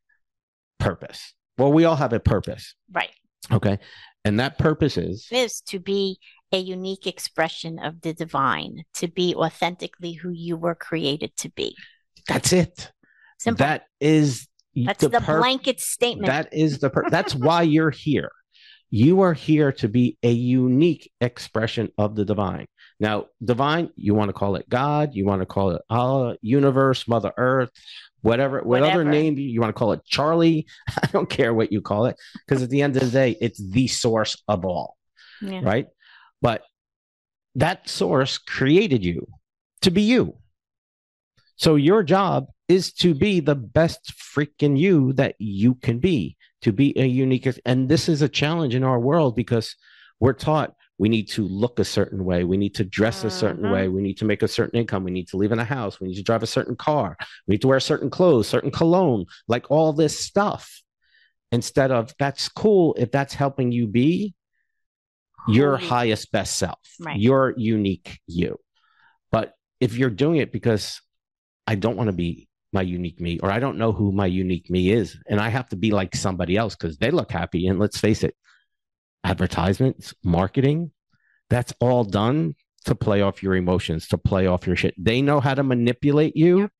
purpose. 0.81 1.33
Well, 1.59 1.73
we 1.73 1.85
all 1.85 1.95
have 1.95 2.13
a 2.13 2.19
purpose. 2.19 2.75
Right. 2.93 3.13
Okay. 3.53 3.79
And 4.25 4.41
that 4.41 4.59
purpose 4.59 4.97
is 4.97 5.29
is 5.31 5.61
to 5.69 5.79
be 5.79 6.19
a 6.51 6.59
unique 6.59 7.07
expression 7.07 7.79
of 7.79 8.01
the 8.01 8.13
divine, 8.13 8.83
to 8.95 9.07
be 9.07 9.37
authentically 9.37 10.15
who 10.15 10.31
you 10.31 10.57
were 10.57 10.75
created 10.75 11.37
to 11.37 11.51
be. 11.51 11.77
That's 12.27 12.53
it. 12.53 12.91
Simple. 13.39 13.65
That 13.65 13.85
is 14.01 14.49
that's 14.75 15.03
the, 15.03 15.09
the 15.09 15.21
pur- 15.21 15.39
blanket 15.39 15.79
statement. 15.79 16.27
That 16.27 16.53
is 16.53 16.81
the 16.81 16.91
pur- 16.91 17.11
that's 17.11 17.33
why 17.37 17.63
you're 17.63 17.91
here. 17.91 18.33
You 18.95 19.23
are 19.23 19.33
here 19.33 19.73
to 19.73 19.89
be 19.89 20.19
a 20.23 20.31
unique 20.31 21.11
expression 21.23 21.91
of 21.97 22.15
the 22.15 22.27
divine. 22.27 22.67
Now, 23.01 23.29
divine, 23.43 23.89
you 23.97 24.15
want 24.15 24.29
to 24.29 24.35
call 24.35 24.55
it 24.57 24.69
God, 24.69 25.15
you 25.15 25.25
want 25.25 25.41
to 25.41 25.47
call 25.47 25.71
it 25.71 25.81
Allah, 25.89 26.37
universe, 26.43 27.09
Mother 27.09 27.33
Earth, 27.39 27.71
whatever, 28.21 28.63
whatever, 28.63 28.99
whatever 28.99 29.05
name 29.05 29.39
you, 29.39 29.49
you 29.49 29.63
want 29.63 29.71
to 29.71 29.79
call 29.79 29.93
it, 29.93 30.05
Charlie. 30.05 30.67
I 31.03 31.07
don't 31.07 31.31
care 31.31 31.55
what 31.55 31.73
you 31.73 31.81
call 31.81 32.05
it, 32.05 32.17
because 32.47 32.63
at 32.63 32.69
the 32.69 32.83
end 32.83 32.95
of 32.97 33.03
the 33.03 33.09
day, 33.09 33.35
it's 33.41 33.67
the 33.67 33.89
source 33.89 34.37
of 34.47 34.67
all, 34.67 34.99
yeah. 35.41 35.63
right? 35.63 35.87
But 36.43 36.63
that 37.55 37.89
source 37.89 38.37
created 38.37 39.03
you 39.03 39.27
to 39.81 39.91
be 39.91 40.03
you. 40.03 40.37
So 41.57 41.77
your 41.77 42.03
job 42.03 42.49
is 42.69 42.93
to 42.95 43.15
be 43.15 43.41
the 43.41 43.55
best 43.55 44.13
freaking 44.37 44.79
you 44.79 45.15
that 45.15 45.37
you 45.39 45.77
can 45.77 45.99
be 45.99 46.37
to 46.63 46.73
be 46.73 46.97
a 46.99 47.05
unique 47.05 47.49
and 47.65 47.89
this 47.89 48.09
is 48.09 48.23
a 48.23 48.29
challenge 48.29 48.75
in 48.75 48.85
our 48.85 48.99
world 48.99 49.37
because 49.37 49.77
we're 50.21 50.33
taught 50.33 50.75
we 50.99 51.09
need 51.09 51.29
to 51.29 51.47
look 51.47 51.79
a 51.79 51.85
certain 51.85 52.25
way 52.25 52.45
we 52.45 52.57
need 52.57 52.75
to 52.75 52.85
dress 52.85 53.25
a 53.25 53.31
certain 53.31 53.71
way 53.71 53.87
mm-hmm. 53.87 53.97
we 53.97 54.03
need 54.03 54.17
to 54.19 54.25
make 54.25 54.43
a 54.43 54.49
certain 54.49 54.79
income 54.79 55.05
we 55.05 55.11
need 55.11 55.29
to 55.29 55.37
live 55.37 55.53
in 55.53 55.59
a 55.59 55.65
house 55.65 56.01
we 56.01 56.09
need 56.09 56.15
to 56.15 56.23
drive 56.23 56.43
a 56.43 56.47
certain 56.47 56.77
car 56.77 57.17
we 57.47 57.55
need 57.55 57.61
to 57.61 57.69
wear 57.69 57.81
certain 57.81 58.09
clothes 58.09 58.47
certain 58.47 58.71
cologne 58.71 59.25
like 59.49 59.71
all 59.71 59.93
this 59.93 60.19
stuff 60.19 60.83
instead 61.51 61.91
of 61.91 62.15
that's 62.19 62.49
cool 62.49 62.95
if 62.99 63.11
that's 63.11 63.35
helping 63.35 63.73
you 63.73 63.87
be 63.87 64.35
your 65.49 65.77
highest 65.77 66.31
best 66.31 66.57
self 66.57 66.79
right. 67.01 67.19
your 67.19 67.53
unique 67.57 68.21
you 68.29 68.57
but 69.33 69.55
if 69.81 69.97
you're 69.97 70.11
doing 70.11 70.37
it 70.37 70.53
because 70.53 71.01
i 71.67 71.75
don't 71.75 71.97
want 71.97 72.09
to 72.09 72.13
be 72.13 72.49
my 72.73 72.83
unique 72.83 73.21
me 73.21 73.39
or 73.41 73.51
I 73.51 73.59
don't 73.59 73.79
know 73.79 73.93
who 73.93 74.13
my 74.13 74.27
unique 74.27 74.71
me 74.71 74.91
is. 74.91 75.17
And 75.29 75.41
I 75.41 75.49
have 75.49 75.69
to 75.71 75.77
be 75.77 75.91
like 75.91 76.17
somebody 76.17 76.57
else 76.57 76.75
because 76.75 76.99
they 76.99 77.11
look 77.11 77.31
happy. 77.31 77.67
And 77.67 77.79
let's 77.79 77.99
face 77.99 78.23
it, 78.23 78.35
advertisements, 79.25 80.15
marketing, 80.25 80.91
that's 81.51 81.75
all 81.81 82.05
done 82.05 82.55
to 82.87 82.95
play 82.95 83.21
off 83.21 83.43
your 83.43 83.55
emotions, 83.55 84.09
to 84.09 84.19
play 84.19 84.47
off 84.47 84.67
your 84.67 84.77
shit. 84.77 84.95
They 84.99 85.23
know 85.23 85.41
how 85.41 85.55
to 85.55 85.63
manipulate 85.63 86.37
you 86.37 86.71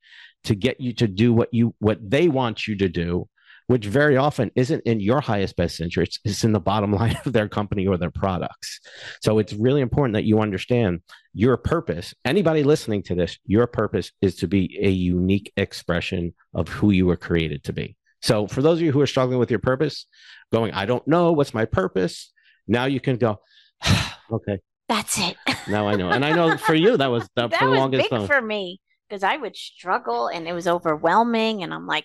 to 0.45 0.55
get 0.55 0.81
you 0.81 0.93
to 0.95 1.07
do 1.07 1.33
what 1.33 1.49
you 1.53 1.75
what 1.79 1.99
they 2.11 2.29
want 2.29 2.67
you 2.67 2.77
to 2.77 2.89
do 2.89 3.29
which 3.73 3.87
very 3.87 4.19
often 4.19 4.51
isn't 4.55 4.83
in 4.83 5.01
your 5.01 5.23
highest 5.23 5.57
best 5.57 5.81
interest, 5.81 6.21
it's 6.27 6.45
in 6.45 6.53
the 6.53 6.61
bottom 6.61 6.93
line 7.01 7.17
of 7.25 7.33
their 7.33 7.49
company 7.49 7.87
or 7.87 7.97
their 7.97 8.11
products. 8.11 8.81
So 9.23 9.39
it's 9.39 9.55
really 9.55 9.81
important 9.81 10.13
that 10.13 10.25
you 10.25 10.41
understand 10.41 11.01
your 11.33 11.57
purpose. 11.57 12.13
Anybody 12.27 12.65
listening 12.65 13.03
to 13.05 13.15
this, 13.15 13.39
your 13.47 13.67
purpose 13.67 14.13
is 14.21 14.37
to 14.37 14.47
be 14.47 14.79
a 14.83 14.91
unique 14.91 15.55
expression 15.57 16.35
of 16.53 16.69
who 16.69 16.91
you 16.91 17.07
were 17.07 17.17
created 17.17 17.65
to 17.65 17.73
be. 17.73 17.97
So 18.21 18.47
for 18.47 18.61
those 18.61 18.77
of 18.77 18.83
you 18.83 18.93
who 18.93 19.01
are 19.01 19.07
struggling 19.07 19.39
with 19.39 19.51
your 19.51 19.59
purpose, 19.59 20.07
going, 20.53 20.75
I 20.75 20.85
don't 20.85 21.09
know 21.09 21.33
what's 21.33 21.55
my 21.55 21.65
purpose. 21.65 22.31
Now 22.69 22.85
you 22.85 23.01
can 23.01 23.17
go, 23.17 23.41
okay. 24.31 24.59
That's 24.91 25.19
it. 25.19 25.37
now 25.67 25.89
I 25.89 25.97
know. 25.97 26.11
And 26.11 26.27
I 26.27 26.33
know 26.33 26.59
for 26.59 26.75
you, 26.75 26.99
that 26.99 27.11
was 27.11 27.27
that, 27.37 27.51
that 27.53 27.59
for 27.59 27.65
the 27.65 27.71
was 27.71 27.81
longest 27.81 28.11
big 28.11 28.11
time. 28.11 28.27
for 28.27 28.43
me 28.43 28.83
because 29.09 29.23
I 29.23 29.39
would 29.39 29.57
struggle 29.57 30.29
and 30.29 30.47
it 30.47 30.53
was 30.53 30.69
overwhelming. 30.69 31.63
And 31.63 31.73
I'm 31.73 31.87
like, 31.87 32.05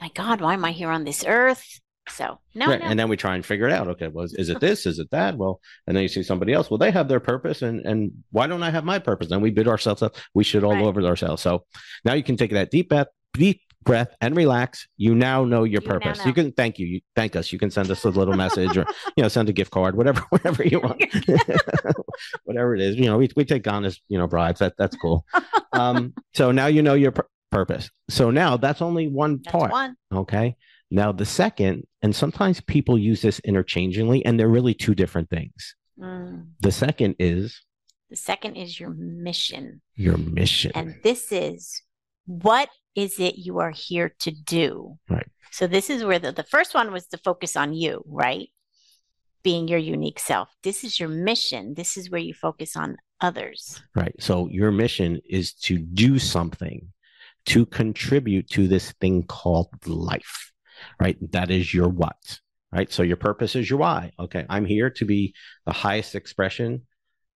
my 0.00 0.10
God, 0.14 0.40
why 0.40 0.54
am 0.54 0.64
I 0.64 0.72
here 0.72 0.90
on 0.90 1.04
this 1.04 1.24
earth? 1.26 1.64
So 2.08 2.38
no, 2.54 2.66
Right, 2.68 2.80
no. 2.80 2.86
And 2.86 2.98
then 2.98 3.08
we 3.10 3.18
try 3.18 3.34
and 3.34 3.44
figure 3.44 3.66
it 3.66 3.72
out. 3.72 3.88
Okay, 3.88 4.08
well, 4.08 4.24
is 4.24 4.48
it 4.48 4.60
this? 4.60 4.86
Is 4.86 4.98
it 4.98 5.10
that? 5.10 5.36
Well, 5.36 5.60
and 5.86 5.94
then 5.94 6.02
you 6.02 6.08
see 6.08 6.22
somebody 6.22 6.54
else. 6.54 6.70
Well, 6.70 6.78
they 6.78 6.90
have 6.90 7.06
their 7.08 7.20
purpose, 7.20 7.60
and 7.60 7.84
and 7.84 8.12
why 8.30 8.46
don't 8.46 8.62
I 8.62 8.70
have 8.70 8.84
my 8.84 8.98
purpose? 8.98 9.30
And 9.30 9.42
we 9.42 9.50
bid 9.50 9.68
ourselves 9.68 10.02
up. 10.02 10.16
We 10.32 10.42
should 10.42 10.64
all 10.64 10.72
Right. 10.72 10.84
over 10.84 11.02
ourselves. 11.04 11.42
So 11.42 11.64
now 12.06 12.14
you 12.14 12.22
can 12.22 12.36
take 12.38 12.52
that 12.52 12.70
deep 12.70 12.88
breath, 12.88 13.08
deep 13.34 13.60
breath, 13.84 14.08
and 14.22 14.34
relax. 14.34 14.88
You 14.96 15.14
now 15.14 15.44
know 15.44 15.64
your 15.64 15.82
You 15.82 15.88
purpose. 15.88 16.18
know. 16.20 16.24
You 16.26 16.32
can 16.32 16.52
thank 16.52 16.78
you. 16.78 16.86
You 16.86 17.00
thank 17.14 17.36
us. 17.36 17.52
You 17.52 17.58
can 17.58 17.70
send 17.70 17.90
us 17.90 18.02
a 18.04 18.08
little 18.10 18.34
message, 18.34 18.74
or 18.78 18.86
you 19.16 19.22
know, 19.22 19.28
send 19.28 19.50
a 19.50 19.52
gift 19.52 19.70
card, 19.70 19.94
whatever, 19.94 20.20
whatever 20.30 20.64
you 20.64 20.80
want, 20.80 21.04
whatever 22.44 22.74
it 22.74 22.80
is. 22.80 22.96
You 22.96 23.04
know, 23.06 23.18
we 23.18 23.28
we 23.36 23.44
take 23.44 23.66
honest, 23.68 24.00
you 24.08 24.16
know, 24.16 24.26
bribes. 24.26 24.60
That 24.60 24.74
that's 24.78 24.96
cool. 24.96 25.26
Um, 25.74 26.14
so 26.34 26.52
now 26.52 26.66
you 26.68 26.80
know 26.82 26.94
your 26.94 27.12
purpose. 27.50 27.90
So 28.10 28.30
now 28.30 28.56
that's 28.56 28.82
only 28.82 29.08
one 29.08 29.40
That's 29.44 29.52
part. 29.52 29.70
one. 29.72 29.96
Okay. 30.12 30.56
Now, 30.90 31.12
the 31.12 31.26
second, 31.26 31.86
and 32.00 32.16
sometimes 32.16 32.60
people 32.62 32.96
use 32.98 33.20
this 33.20 33.40
interchangeably, 33.40 34.24
and 34.24 34.40
they're 34.40 34.48
really 34.48 34.72
two 34.74 34.94
different 34.94 35.28
things. 35.28 35.74
Mm. 36.00 36.46
The 36.60 36.72
second 36.72 37.16
is 37.18 37.60
The 38.08 38.16
second 38.16 38.56
is 38.56 38.80
your 38.80 38.90
mission. 38.90 39.82
your 39.96 40.16
mission. 40.16 40.72
And 40.74 40.94
this 41.02 41.30
is 41.30 41.82
what 42.24 42.68
is 42.94 43.20
it 43.20 43.36
you 43.36 43.58
are 43.58 43.70
here 43.70 44.14
to 44.20 44.30
do? 44.30 44.98
Right. 45.10 45.26
So 45.50 45.66
this 45.66 45.90
is 45.90 46.04
where 46.04 46.18
the, 46.18 46.32
the 46.32 46.42
first 46.42 46.74
one 46.74 46.90
was 46.92 47.06
to 47.08 47.18
focus 47.18 47.56
on 47.56 47.72
you, 47.74 48.02
right? 48.06 48.48
Being 49.42 49.68
your 49.68 49.78
unique 49.78 50.18
self. 50.18 50.48
This 50.62 50.84
is 50.84 50.98
your 50.98 51.08
mission. 51.08 51.74
This 51.74 51.96
is 51.96 52.10
where 52.10 52.20
you 52.20 52.34
focus 52.34 52.76
on 52.76 52.96
others. 53.20 53.80
right. 53.94 54.14
So, 54.20 54.48
your 54.48 54.70
mission 54.70 55.20
is 55.28 55.52
to 55.66 55.78
do 55.78 56.18
something 56.18 56.86
to 57.48 57.66
contribute 57.66 58.48
to 58.50 58.68
this 58.68 58.92
thing 59.00 59.24
called 59.24 59.68
life, 59.86 60.52
right? 61.00 61.16
That 61.32 61.50
is 61.50 61.72
your 61.72 61.88
what, 61.88 62.40
right? 62.72 62.92
So, 62.92 63.02
your 63.02 63.16
purpose 63.16 63.56
is 63.56 63.68
your 63.68 63.78
why. 63.78 64.12
Okay. 64.18 64.46
I'm 64.48 64.64
here 64.64 64.90
to 64.90 65.04
be 65.04 65.34
the 65.66 65.72
highest 65.72 66.14
expression 66.14 66.86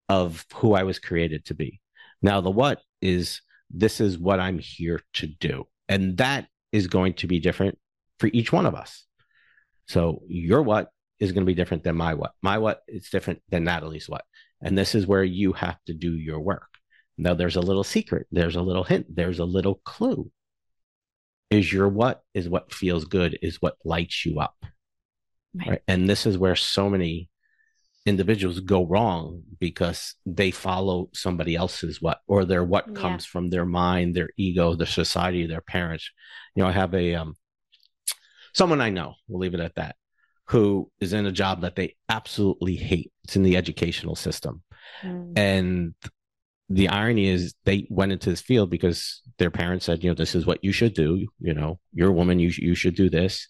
of 0.09 0.45
who 0.55 0.73
I 0.73 0.83
was 0.83 0.99
created 0.99 1.45
to 1.45 1.53
be. 1.53 1.81
Now, 2.21 2.41
the 2.41 2.51
what 2.51 2.81
is 3.01 3.41
this 3.69 4.01
is 4.01 4.17
what 4.17 4.39
I'm 4.39 4.59
here 4.59 5.01
to 5.13 5.27
do. 5.27 5.65
And 5.87 6.17
that 6.17 6.47
is 6.71 6.87
going 6.87 7.13
to 7.15 7.27
be 7.27 7.39
different 7.39 7.77
for 8.19 8.29
each 8.33 8.51
one 8.51 8.65
of 8.65 8.75
us. 8.75 9.05
So 9.87 10.21
your 10.27 10.61
what 10.61 10.89
is 11.19 11.31
going 11.31 11.43
to 11.45 11.49
be 11.49 11.55
different 11.55 11.83
than 11.83 11.95
my 11.95 12.13
what. 12.13 12.31
My 12.41 12.57
what 12.57 12.81
is 12.87 13.09
different 13.09 13.41
than 13.49 13.63
Natalie's 13.63 14.09
what. 14.09 14.23
And 14.61 14.77
this 14.77 14.95
is 14.95 15.07
where 15.07 15.23
you 15.23 15.53
have 15.53 15.77
to 15.87 15.93
do 15.93 16.13
your 16.13 16.39
work. 16.39 16.70
Now 17.21 17.35
there's 17.35 17.55
a 17.55 17.61
little 17.61 17.83
secret, 17.83 18.25
there's 18.31 18.55
a 18.55 18.61
little 18.61 18.83
hint, 18.83 19.05
there's 19.15 19.39
a 19.39 19.45
little 19.45 19.75
clue. 19.85 20.31
Is 21.51 21.71
your 21.71 21.87
what 21.87 22.21
is 22.33 22.49
what 22.49 22.73
feels 22.73 23.05
good, 23.05 23.37
is 23.41 23.61
what 23.61 23.75
lights 23.85 24.25
you 24.25 24.39
up. 24.39 24.55
Right. 25.53 25.81
And 25.87 26.09
this 26.09 26.25
is 26.25 26.37
where 26.37 26.55
so 26.55 26.89
many 26.89 27.29
individuals 28.07 28.59
go 28.61 28.85
wrong 28.87 29.43
because 29.59 30.15
they 30.25 30.49
follow 30.49 31.09
somebody 31.13 31.55
else's 31.55 32.01
what 32.01 32.21
or 32.25 32.43
their 32.45 32.63
what 32.63 32.87
Yeah. 32.87 32.95
comes 32.95 33.25
from 33.25 33.49
their 33.49 33.65
mind, 33.65 34.15
their 34.15 34.29
ego, 34.37 34.73
their 34.73 34.87
society, 34.87 35.45
their 35.45 35.61
parents. 35.61 36.09
You 36.55 36.63
know, 36.63 36.69
I 36.69 36.71
have 36.71 36.95
a 36.95 37.15
um 37.15 37.35
someone 38.53 38.81
I 38.81 38.89
know, 38.89 39.15
we'll 39.27 39.39
leave 39.39 39.53
it 39.53 39.59
at 39.59 39.75
that, 39.75 39.95
who 40.47 40.89
is 40.99 41.13
in 41.13 41.27
a 41.27 41.31
job 41.31 41.61
that 41.61 41.75
they 41.75 41.95
absolutely 42.09 42.77
hate. 42.77 43.11
It's 43.25 43.35
in 43.35 43.43
the 43.43 43.57
educational 43.57 44.15
system. 44.15 44.63
Mm. 45.03 45.37
And 45.37 45.93
the 46.73 46.89
irony 46.89 47.27
is 47.27 47.53
they 47.65 47.87
went 47.89 48.11
into 48.11 48.29
this 48.29 48.41
field 48.41 48.69
because 48.69 49.21
their 49.37 49.51
parents 49.51 49.85
said, 49.85 50.03
you 50.03 50.09
know, 50.09 50.15
this 50.15 50.35
is 50.35 50.45
what 50.45 50.63
you 50.63 50.71
should 50.71 50.93
do. 50.93 51.27
You 51.39 51.53
know, 51.53 51.79
you're 51.93 52.09
a 52.09 52.13
woman, 52.13 52.39
you, 52.39 52.51
you 52.57 52.75
should 52.75 52.95
do 52.95 53.09
this. 53.09 53.47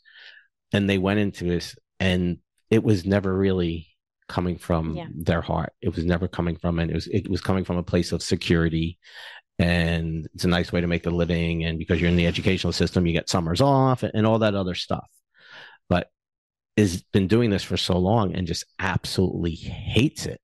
And 0.74 0.90
they 0.90 0.98
went 0.98 1.20
into 1.20 1.44
this 1.44 1.76
and 2.00 2.38
it 2.70 2.84
was 2.84 3.06
never 3.06 3.36
really 3.38 3.88
coming 4.28 4.58
from 4.58 4.96
Yeah. 4.96 5.08
their 5.14 5.42
heart. 5.42 5.74
It 5.82 5.96
was 5.96 6.06
never 6.06 6.28
coming 6.28 6.56
from, 6.56 6.80
and 6.80 6.90
it 6.90 6.94
was, 6.94 7.08
it 7.08 7.30
was 7.30 7.42
coming 7.42 7.66
from 7.66 7.78
a 7.78 7.84
place 7.84 8.12
of 8.12 8.24
security. 8.24 8.98
And 9.60 10.28
it's 10.34 10.46
a 10.46 10.48
nice 10.48 10.72
way 10.72 10.82
to 10.82 10.88
make 10.88 11.06
a 11.06 11.10
living. 11.12 11.66
And 11.66 11.78
because 11.78 12.00
you're 12.00 12.10
in 12.10 12.16
the 12.16 12.28
educational 12.28 12.74
system, 12.74 13.06
you 13.06 13.14
get 13.14 13.30
summers 13.30 13.62
off 13.62 14.04
and, 14.04 14.12
and 14.16 14.26
all 14.26 14.40
that 14.40 14.56
other 14.56 14.74
stuff. 14.76 15.08
But 15.90 16.10
has 16.78 17.04
been 17.12 17.28
doing 17.28 17.50
this 17.50 17.64
for 17.64 17.78
so 17.78 17.98
long 17.98 18.34
and 18.34 18.48
just 18.48 18.64
absolutely 18.80 19.54
hates 19.56 20.26
it 20.26 20.40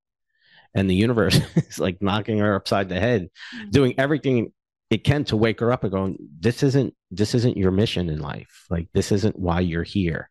and 0.77 0.89
the 0.89 0.95
universe 0.95 1.37
is 1.55 1.79
like 1.79 1.97
knocking 2.01 2.37
her 2.37 2.55
upside 2.55 2.87
the 2.87 2.99
head 2.99 3.29
Mm. 3.55 3.71
doing 3.71 3.93
everything 3.97 4.53
it 4.89 5.03
can 5.03 5.25
to 5.25 5.35
wake 5.35 5.59
her 5.59 5.71
up 5.73 5.83
and 5.83 5.91
going 5.91 6.17
this 6.39 6.63
isn't 6.63 6.93
this 7.11 7.35
isn't 7.35 7.57
your 7.57 7.71
mission 7.71 8.09
in 8.09 8.19
life. 8.21 8.65
Like 8.69 8.87
this 8.93 9.11
isn't 9.11 9.37
why 9.37 9.59
you're 9.59 9.83
here. 9.83 10.29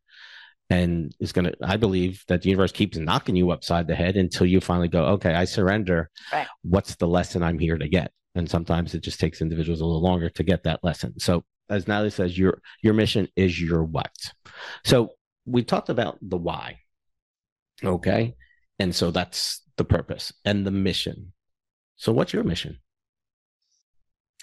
And 0.71 1.15
it's 1.21 1.33
to 1.33 1.53
i 1.63 1.77
believe 1.77 2.25
that 2.29 2.41
the 2.43 2.49
universe 2.51 2.73
keeps 2.73 2.97
knocking 2.97 3.37
you 3.37 3.51
upside 3.51 3.87
the 3.87 3.95
head 3.95 4.17
until 4.17 4.47
you 4.47 4.61
finally 4.61 4.89
go 4.89 5.03
okay 5.17 5.35
i 5.35 5.45
surrender. 5.45 6.11
Right. 6.33 6.47
what's 6.63 6.97
the 6.97 7.07
lesson 7.07 7.43
i'm 7.43 7.59
here 7.59 7.79
to 7.79 7.89
get? 7.89 8.13
And 8.35 8.49
sometimes 8.51 8.95
it 8.95 9.03
just 9.03 9.21
takes 9.21 9.41
individuals 9.41 9.81
a 9.81 9.87
little 9.87 10.03
longer 10.03 10.29
to 10.31 10.43
get 10.43 10.65
that 10.65 10.81
lesson. 10.83 11.19
So 11.21 11.45
as 11.69 11.87
natalie 11.89 12.11
says 12.11 12.39
your 12.39 12.61
your 12.83 12.95
mission 12.95 13.29
is 13.37 13.61
your 13.61 13.85
what. 13.85 14.17
So 14.85 14.97
we 15.45 15.63
talked 15.65 15.91
about 15.91 16.19
the 16.23 16.39
why 16.49 16.79
okay? 17.85 18.35
And 18.79 18.95
so 18.95 19.11
that's 19.11 19.61
the 19.77 19.85
purpose 19.85 20.33
and 20.45 20.67
the 20.67 20.71
mission 20.71 21.33
so 21.97 22.13
what's 22.13 22.33
your 22.33 22.45
mission 22.45 22.79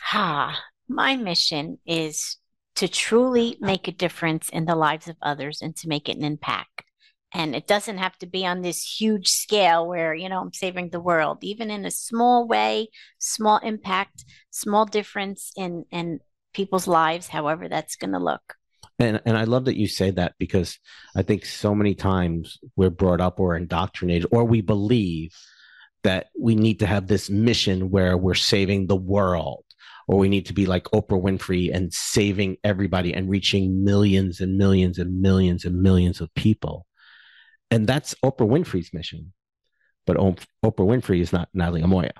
Ha, 0.05 0.61
my 0.87 1.15
mission 1.15 1.77
is 1.85 2.37
to 2.75 2.87
truly 2.87 3.57
make 3.59 3.87
a 3.87 3.91
difference 3.91 4.49
in 4.49 4.65
the 4.65 4.75
lives 4.75 5.07
of 5.07 5.15
others 5.21 5.61
and 5.61 5.75
to 5.77 5.87
make 5.87 6.09
it 6.09 6.17
an 6.17 6.23
impact. 6.23 6.83
And 7.33 7.55
it 7.55 7.67
doesn't 7.67 7.97
have 7.97 8.17
to 8.19 8.27
be 8.27 8.45
on 8.45 8.61
this 8.61 8.99
huge 8.99 9.27
scale 9.27 9.87
where, 9.87 10.13
you 10.13 10.29
know, 10.29 10.39
I'm 10.39 10.53
saving 10.53 10.89
the 10.89 10.99
world, 10.99 11.39
even 11.41 11.71
in 11.71 11.85
a 11.85 11.91
small 11.91 12.47
way, 12.47 12.89
small 13.17 13.57
impact, 13.59 14.25
small 14.51 14.85
difference 14.85 15.51
in, 15.55 15.85
in 15.89 16.19
people's 16.53 16.87
lives, 16.87 17.29
however 17.29 17.67
that's 17.67 17.95
going 17.95 18.13
to 18.13 18.19
look. 18.19 18.55
And 19.03 19.21
and 19.25 19.37
I 19.37 19.43
love 19.43 19.65
that 19.65 19.77
you 19.77 19.87
say 19.87 20.11
that 20.11 20.33
because 20.39 20.79
I 21.15 21.21
think 21.23 21.45
so 21.45 21.75
many 21.75 21.93
times 21.93 22.59
we're 22.75 22.89
brought 22.89 23.21
up 23.21 23.39
or 23.39 23.55
indoctrinated 23.55 24.27
or 24.31 24.43
we 24.45 24.61
believe 24.61 25.35
that 26.03 26.27
we 26.39 26.55
need 26.55 26.79
to 26.79 26.85
have 26.85 27.07
this 27.07 27.29
mission 27.29 27.89
where 27.89 28.17
we're 28.17 28.33
saving 28.33 28.87
the 28.87 28.95
world 28.95 29.63
or 30.07 30.17
we 30.17 30.29
need 30.29 30.45
to 30.47 30.53
be 30.53 30.65
like 30.65 30.83
Oprah 30.85 31.21
Winfrey 31.21 31.73
and 31.73 31.93
saving 31.93 32.57
everybody 32.63 33.13
and 33.13 33.29
reaching 33.29 33.83
millions 33.83 34.41
and 34.41 34.57
millions 34.57 34.97
and 34.97 35.21
millions 35.21 35.65
and 35.65 35.81
millions 35.81 36.19
of 36.19 36.33
people. 36.33 36.85
And 37.71 37.87
that's 37.87 38.13
Oprah 38.23 38.47
Winfrey's 38.47 38.93
mission. 38.93 39.33
But 40.05 40.17
Oprah 40.17 40.45
Winfrey 40.63 41.21
is 41.21 41.31
not 41.31 41.49
Natalie 41.53 41.81
Amoya. 41.81 42.11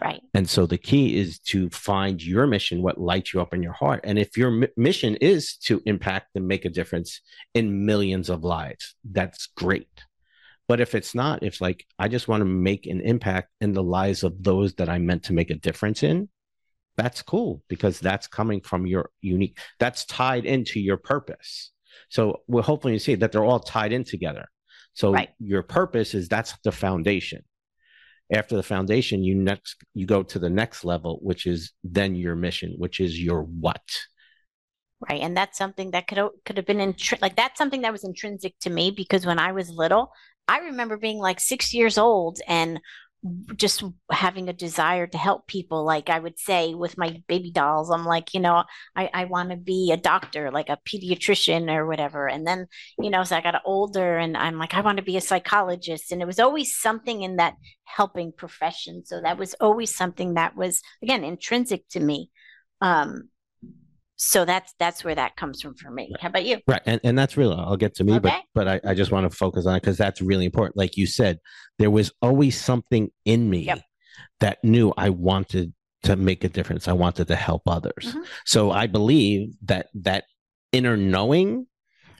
Right. 0.00 0.22
And 0.34 0.48
so 0.48 0.66
the 0.66 0.78
key 0.78 1.18
is 1.18 1.38
to 1.40 1.70
find 1.70 2.22
your 2.22 2.46
mission, 2.46 2.82
what 2.82 3.00
lights 3.00 3.32
you 3.32 3.40
up 3.40 3.54
in 3.54 3.62
your 3.62 3.72
heart. 3.72 4.00
And 4.04 4.18
if 4.18 4.36
your 4.36 4.50
mi- 4.50 4.68
mission 4.76 5.16
is 5.16 5.56
to 5.64 5.82
impact 5.86 6.28
and 6.34 6.46
make 6.46 6.64
a 6.64 6.70
difference 6.70 7.20
in 7.54 7.86
millions 7.86 8.28
of 8.28 8.44
lives, 8.44 8.94
that's 9.10 9.46
great. 9.56 9.88
But 10.68 10.80
if 10.80 10.94
it's 10.94 11.14
not, 11.14 11.42
if 11.42 11.60
like, 11.60 11.86
I 11.98 12.08
just 12.08 12.28
want 12.28 12.40
to 12.42 12.46
make 12.46 12.86
an 12.86 13.00
impact 13.00 13.50
in 13.60 13.72
the 13.72 13.82
lives 13.82 14.22
of 14.24 14.42
those 14.42 14.74
that 14.74 14.88
I'm 14.88 15.06
meant 15.06 15.24
to 15.24 15.32
make 15.32 15.50
a 15.50 15.54
difference 15.54 16.02
in, 16.02 16.28
that's 16.96 17.22
cool 17.22 17.62
because 17.68 18.00
that's 18.00 18.26
coming 18.26 18.60
from 18.60 18.86
your 18.86 19.10
unique, 19.20 19.58
that's 19.78 20.04
tied 20.06 20.44
into 20.44 20.80
your 20.80 20.96
purpose. 20.96 21.70
So 22.08 22.42
we're 22.48 22.62
hoping 22.62 22.92
you 22.92 22.98
see 22.98 23.14
that 23.14 23.32
they're 23.32 23.44
all 23.44 23.60
tied 23.60 23.92
in 23.92 24.04
together. 24.04 24.46
So 24.94 25.12
Right. 25.12 25.30
your 25.38 25.62
purpose 25.62 26.14
is 26.14 26.28
that's 26.28 26.54
the 26.64 26.72
foundation 26.72 27.42
after 28.32 28.56
the 28.56 28.62
foundation 28.62 29.22
you 29.22 29.34
next 29.34 29.76
you 29.94 30.06
go 30.06 30.22
to 30.22 30.38
the 30.38 30.50
next 30.50 30.84
level 30.84 31.18
which 31.22 31.46
is 31.46 31.72
then 31.84 32.14
your 32.14 32.34
mission 32.34 32.74
which 32.78 33.00
is 33.00 33.20
your 33.20 33.42
what 33.42 33.82
Right. 35.10 35.20
And 35.20 35.36
that's 35.36 35.58
something 35.58 35.90
that 35.90 36.06
could 36.06 36.18
could 36.46 36.56
have 36.56 36.66
been 36.66 36.78
intri- 36.78 37.20
like 37.20 37.36
that's 37.36 37.58
something 37.58 37.82
that 37.82 37.92
was 37.92 38.02
intrinsic 38.02 38.54
to 38.60 38.70
me 38.70 38.90
because 38.90 39.26
when 39.26 39.38
I 39.38 39.52
was 39.52 39.68
little, 39.68 40.10
I 40.48 40.58
remember 40.58 40.96
being 40.96 41.18
like 41.18 41.38
6 41.38 41.74
years 41.74 41.98
old 41.98 42.38
and 42.48 42.80
just 43.56 43.82
having 44.10 44.48
a 44.48 44.52
desire 44.52 45.06
to 45.06 45.18
help 45.18 45.46
people 45.46 45.84
like 45.84 46.10
I 46.10 46.18
would 46.18 46.38
say 46.38 46.74
with 46.74 46.98
my 46.98 47.22
baby 47.28 47.50
dolls 47.50 47.90
I'm 47.90 48.04
like 48.04 48.34
you 48.34 48.40
know 48.40 48.64
I 48.94 49.10
I 49.12 49.24
want 49.24 49.50
to 49.50 49.56
be 49.56 49.90
a 49.92 49.96
doctor 49.96 50.50
like 50.50 50.68
a 50.68 50.78
pediatrician 50.86 51.72
or 51.74 51.86
whatever. 51.86 52.28
And 52.28 52.46
then 52.46 52.66
you 52.98 53.10
know 53.10 53.20
as 53.20 53.32
I 53.32 53.40
got 53.40 53.62
older 53.64 54.18
and 54.18 54.36
I'm 54.36 54.58
like 54.58 54.74
I 54.74 54.80
want 54.80 54.98
to 54.98 55.04
be 55.04 55.16
a 55.16 55.20
psychologist. 55.20 56.12
And 56.12 56.22
it 56.22 56.26
was 56.26 56.40
always 56.40 56.76
something 56.76 57.22
in 57.22 57.36
that 57.36 57.54
helping 57.84 58.32
profession. 58.32 59.04
So 59.04 59.20
that 59.20 59.38
was 59.38 59.54
always 59.60 59.94
something 59.94 60.34
that 60.34 60.56
was 60.56 60.82
again 61.02 61.24
intrinsic 61.24 61.88
to 61.90 62.00
me. 62.00 62.30
Um 62.80 63.28
so 64.16 64.44
that's 64.44 64.72
that's 64.78 65.04
where 65.04 65.14
that 65.14 65.36
comes 65.36 65.60
from 65.60 65.74
for 65.74 65.90
me 65.90 66.10
how 66.20 66.28
about 66.28 66.44
you 66.44 66.58
right 66.66 66.82
and, 66.86 67.00
and 67.04 67.18
that's 67.18 67.36
real 67.36 67.52
i'll 67.52 67.76
get 67.76 67.94
to 67.94 68.02
me 68.04 68.14
Okay. 68.14 68.20
but 68.54 68.66
but 68.66 68.84
I, 68.84 68.90
I 68.90 68.94
just 68.94 69.12
want 69.12 69.30
to 69.30 69.36
focus 69.36 69.66
on 69.66 69.76
it 69.76 69.82
because 69.82 69.98
that's 69.98 70.20
really 70.22 70.46
important 70.46 70.76
like 70.76 70.96
you 70.96 71.06
said 71.06 71.38
there 71.78 71.90
was 71.90 72.10
always 72.22 72.58
something 72.60 73.10
in 73.26 73.48
me 73.50 73.60
Yep. 73.60 73.82
that 74.40 74.64
knew 74.64 74.92
i 74.96 75.10
wanted 75.10 75.72
to 76.02 76.14
make 76.14 76.44
a 76.44 76.48
difference. 76.48 76.86
I 76.86 76.92
wanted 76.92 77.26
to 77.28 77.34
help 77.34 77.62
others. 77.66 78.14
Mhm. 78.14 78.24
So 78.44 78.70
I 78.70 78.86
believe 78.86 79.54
that 79.64 79.88
that 79.94 80.24
inner 80.70 80.96
knowing, 80.96 81.66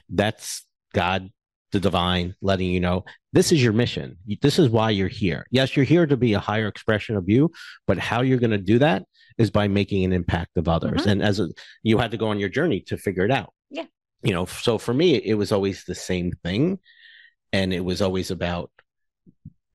that's 0.09 0.65
God, 0.93 1.29
the 1.71 1.79
divine, 1.79 2.35
letting 2.41 2.69
you 2.69 2.81
know 2.81 3.05
this 3.37 3.51
is 3.51 3.63
your 3.63 3.73
mission. 3.73 4.17
This 4.41 4.57
is 4.57 4.69
why 4.69 4.89
you're 4.89 5.07
here. 5.07 5.45
Yes, 5.51 5.75
you're 5.75 5.85
here 5.85 6.07
to 6.07 6.17
be 6.17 6.33
a 6.33 6.39
higher 6.39 6.67
expression 6.67 7.15
of 7.15 7.29
you, 7.29 7.51
but 7.85 7.99
how 7.99 8.21
you're 8.21 8.39
going 8.39 8.51
to 8.51 8.57
do 8.57 8.79
that 8.79 9.03
is 9.37 9.51
by 9.51 9.67
making 9.67 10.03
an 10.03 10.11
impact 10.11 10.57
of 10.57 10.67
others. 10.67 11.03
Mhm. 11.03 11.11
And 11.11 11.23
as 11.23 11.39
a, 11.39 11.49
you 11.83 11.99
had 11.99 12.09
to 12.11 12.17
go 12.17 12.29
on 12.29 12.39
your 12.39 12.49
journey 12.49 12.79
to 12.87 12.97
figure 12.97 13.23
it 13.23 13.29
out. 13.31 13.53
Yeah. 13.69 13.85
You 14.23 14.33
know, 14.33 14.45
so 14.45 14.79
for 14.79 14.91
me, 14.91 15.15
it 15.15 15.35
was 15.35 15.51
always 15.51 15.83
the 15.83 15.93
same 15.93 16.31
thing. 16.43 16.79
And 17.53 17.71
it 17.73 17.85
was 17.85 18.01
always 18.01 18.31
about 18.31 18.71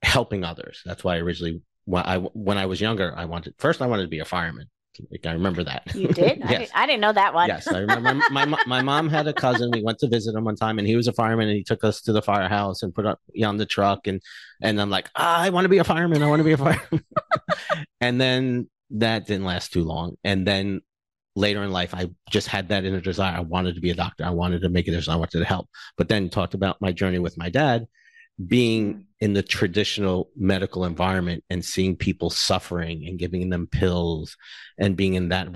helping 0.01 0.43
others. 0.43 0.81
That's 0.85 1.03
why 1.03 1.15
I 1.15 1.19
originally 1.19 1.61
when 1.85 2.03
I 2.03 2.17
when 2.17 2.57
I 2.57 2.65
was 2.65 2.81
younger, 2.81 3.13
I 3.15 3.25
wanted 3.25 3.55
first 3.57 3.81
I 3.81 3.87
wanted 3.87 4.03
to 4.03 4.09
be 4.09 4.19
a 4.19 4.25
fireman. 4.25 4.67
Like, 5.11 5.25
I 5.25 5.33
remember 5.33 5.63
that. 5.63 5.95
You 5.95 6.07
did? 6.07 6.41
I, 6.43 6.49
yes. 6.51 6.59
didn't, 6.59 6.71
I 6.75 6.85
didn't 6.85 7.01
know 7.01 7.13
that 7.13 7.33
one. 7.33 7.47
yes, 7.47 7.67
I 7.67 7.79
remember. 7.79 8.13
My, 8.31 8.45
my 8.45 8.63
my 8.65 8.81
mom 8.81 9.09
had 9.09 9.27
a 9.27 9.33
cousin. 9.33 9.71
We 9.71 9.81
went 9.81 9.99
to 9.99 10.07
visit 10.07 10.35
him 10.35 10.43
one 10.43 10.55
time, 10.55 10.79
and 10.79 10.87
he 10.87 10.95
was 10.95 11.07
a 11.07 11.13
fireman, 11.13 11.47
and 11.47 11.57
he 11.57 11.63
took 11.63 11.83
us 11.83 12.01
to 12.01 12.13
the 12.13 12.21
firehouse 12.21 12.83
and 12.83 12.93
put 12.93 13.05
up 13.05 13.19
on 13.43 13.57
the 13.57 13.65
truck, 13.65 14.07
and 14.07 14.21
and 14.61 14.79
I'm 14.79 14.89
like, 14.89 15.09
ah, 15.15 15.39
I 15.41 15.49
want 15.49 15.65
to 15.65 15.69
be 15.69 15.79
a 15.79 15.83
fireman. 15.83 16.23
I 16.23 16.27
want 16.27 16.39
to 16.39 16.43
be 16.43 16.53
a 16.53 16.57
fireman. 16.57 17.03
and 18.01 18.19
then 18.19 18.69
that 18.91 19.25
didn't 19.27 19.45
last 19.45 19.73
too 19.73 19.83
long, 19.83 20.15
and 20.23 20.45
then 20.45 20.81
later 21.35 21.63
in 21.63 21.71
life, 21.71 21.93
I 21.93 22.09
just 22.29 22.47
had 22.47 22.69
that 22.69 22.85
inner 22.85 23.01
desire. 23.01 23.37
I 23.37 23.41
wanted 23.41 23.75
to 23.75 23.81
be 23.81 23.89
a 23.89 23.95
doctor. 23.95 24.23
I 24.23 24.29
wanted 24.29 24.61
to 24.61 24.69
make 24.69 24.87
a 24.87 24.91
difference. 24.91 25.09
I 25.09 25.15
wanted 25.15 25.39
to 25.39 25.45
help. 25.45 25.67
But 25.97 26.07
then 26.07 26.29
talked 26.29 26.53
about 26.53 26.81
my 26.81 26.91
journey 26.91 27.19
with 27.19 27.37
my 27.37 27.49
dad, 27.49 27.87
being 28.47 29.05
in 29.19 29.33
the 29.33 29.43
traditional 29.43 30.29
medical 30.35 30.85
environment 30.85 31.43
and 31.49 31.63
seeing 31.63 31.95
people 31.95 32.29
suffering 32.29 33.05
and 33.07 33.19
giving 33.19 33.49
them 33.49 33.67
pills 33.67 34.35
and 34.77 34.97
being 34.97 35.13
in 35.13 35.29
that 35.29 35.47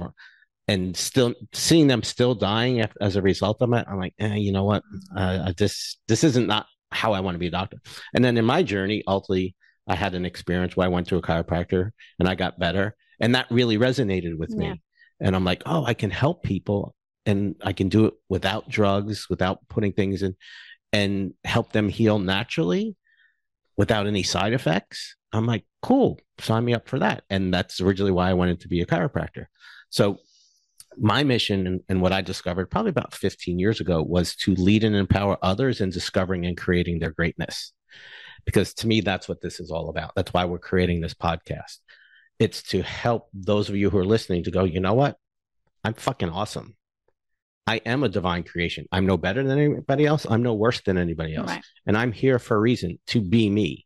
and 0.67 0.95
still 0.95 1.33
seeing 1.53 1.87
them 1.87 2.03
still 2.03 2.35
dying 2.35 2.85
as 3.01 3.15
a 3.15 3.21
result 3.21 3.61
of 3.61 3.73
it 3.73 3.85
i'm 3.89 3.99
like 3.99 4.13
eh, 4.19 4.35
you 4.35 4.51
know 4.51 4.63
what? 4.63 4.83
Uh, 5.15 5.51
this 5.57 5.97
this 6.07 6.23
isn't 6.23 6.47
not 6.47 6.67
how 6.91 7.13
i 7.13 7.19
want 7.19 7.35
to 7.35 7.39
be 7.39 7.47
a 7.47 7.51
doctor. 7.51 7.77
And 8.13 8.23
then 8.23 8.37
in 8.37 8.45
my 8.45 8.63
journey 8.63 9.03
ultimately 9.07 9.55
i 9.87 9.95
had 9.95 10.13
an 10.13 10.25
experience 10.25 10.77
where 10.77 10.85
i 10.85 10.89
went 10.89 11.07
to 11.07 11.17
a 11.17 11.21
chiropractor 11.21 11.91
and 12.19 12.29
i 12.29 12.35
got 12.35 12.59
better 12.59 12.95
and 13.19 13.33
that 13.35 13.47
really 13.49 13.77
resonated 13.77 14.37
with 14.37 14.51
Yeah. 14.51 14.73
me 14.73 14.81
and 15.19 15.35
i'm 15.35 15.43
like 15.45 15.63
oh 15.65 15.83
i 15.85 15.93
can 15.95 16.11
help 16.11 16.43
people 16.43 16.93
and 17.25 17.55
i 17.63 17.73
can 17.73 17.89
do 17.89 18.05
it 18.05 18.13
without 18.29 18.69
drugs 18.69 19.27
without 19.29 19.67
putting 19.67 19.93
things 19.93 20.21
in 20.21 20.35
and 20.97 21.33
help 21.43 21.71
them 21.73 21.89
heal 21.89 22.17
naturally 22.17 22.95
without 23.77 24.07
any 24.07 24.23
side 24.23 24.53
effects. 24.53 25.15
I'm 25.31 25.45
like, 25.45 25.63
cool, 25.83 26.19
sign 26.39 26.65
me 26.65 26.73
up 26.73 26.87
for 26.89 26.97
that. 26.97 27.23
And 27.29 27.53
that's 27.53 27.79
originally 27.79 28.11
why 28.11 28.31
I 28.31 28.33
wanted 28.33 28.61
to 28.61 28.67
be 28.67 28.81
a 28.81 28.85
chiropractor. 28.87 29.45
So 29.91 30.17
my 30.97 31.23
mission 31.23 31.67
and, 31.67 31.81
and 31.87 32.01
what 32.01 32.13
I 32.13 32.21
discovered 32.21 32.71
probably 32.71 32.89
about 32.89 33.13
15 33.13 33.59
years 33.59 33.79
ago 33.79 34.01
was 34.01 34.35
to 34.37 34.55
lead 34.55 34.83
and 34.83 34.95
empower 34.95 35.37
others 35.43 35.81
in 35.81 35.91
discovering 35.91 36.47
and 36.47 36.57
creating 36.57 36.97
their 36.97 37.11
greatness. 37.11 37.73
Because 38.43 38.73
to 38.75 38.87
me, 38.87 39.01
that's 39.01 39.29
what 39.29 39.41
this 39.41 39.59
is 39.59 39.69
all 39.69 39.89
about. 39.89 40.13
That's 40.15 40.33
why 40.33 40.45
we're 40.45 40.57
creating 40.57 41.01
this 41.01 41.13
podcast. 41.13 41.77
It's 42.39 42.63
to 42.71 42.81
help 42.81 43.27
those 43.33 43.69
of 43.69 43.75
you 43.75 43.91
who 43.91 43.99
are 43.99 44.05
listening 44.05 44.43
to 44.45 44.51
go, 44.51 44.63
you 44.63 44.79
know 44.79 44.95
what? 44.95 45.17
I'm 45.83 45.93
fucking 45.93 46.29
awesome. 46.29 46.75
I 47.67 47.77
am 47.85 48.03
a 48.03 48.09
divine 48.09 48.43
creation. 48.43 48.85
I'm 48.91 49.05
no 49.05 49.17
better 49.17 49.43
than 49.43 49.59
anybody 49.59 50.05
else. 50.05 50.25
I'm 50.29 50.41
no 50.41 50.53
worse 50.53 50.81
than 50.81 50.97
anybody 50.97 51.35
else 51.35 51.49
Right. 51.49 51.63
and 51.85 51.97
I'm 51.97 52.13
here 52.13 52.39
for 52.39 52.55
a 52.55 52.59
reason 52.59 52.97
to 53.07 53.21
be 53.21 53.49
me. 53.49 53.85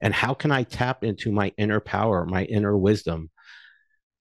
And 0.00 0.12
how 0.12 0.34
can 0.34 0.50
I 0.50 0.64
tap 0.64 1.02
into 1.04 1.32
my 1.32 1.52
inner 1.56 1.80
power, 1.80 2.26
my 2.26 2.44
inner 2.44 2.76
wisdom 2.76 3.30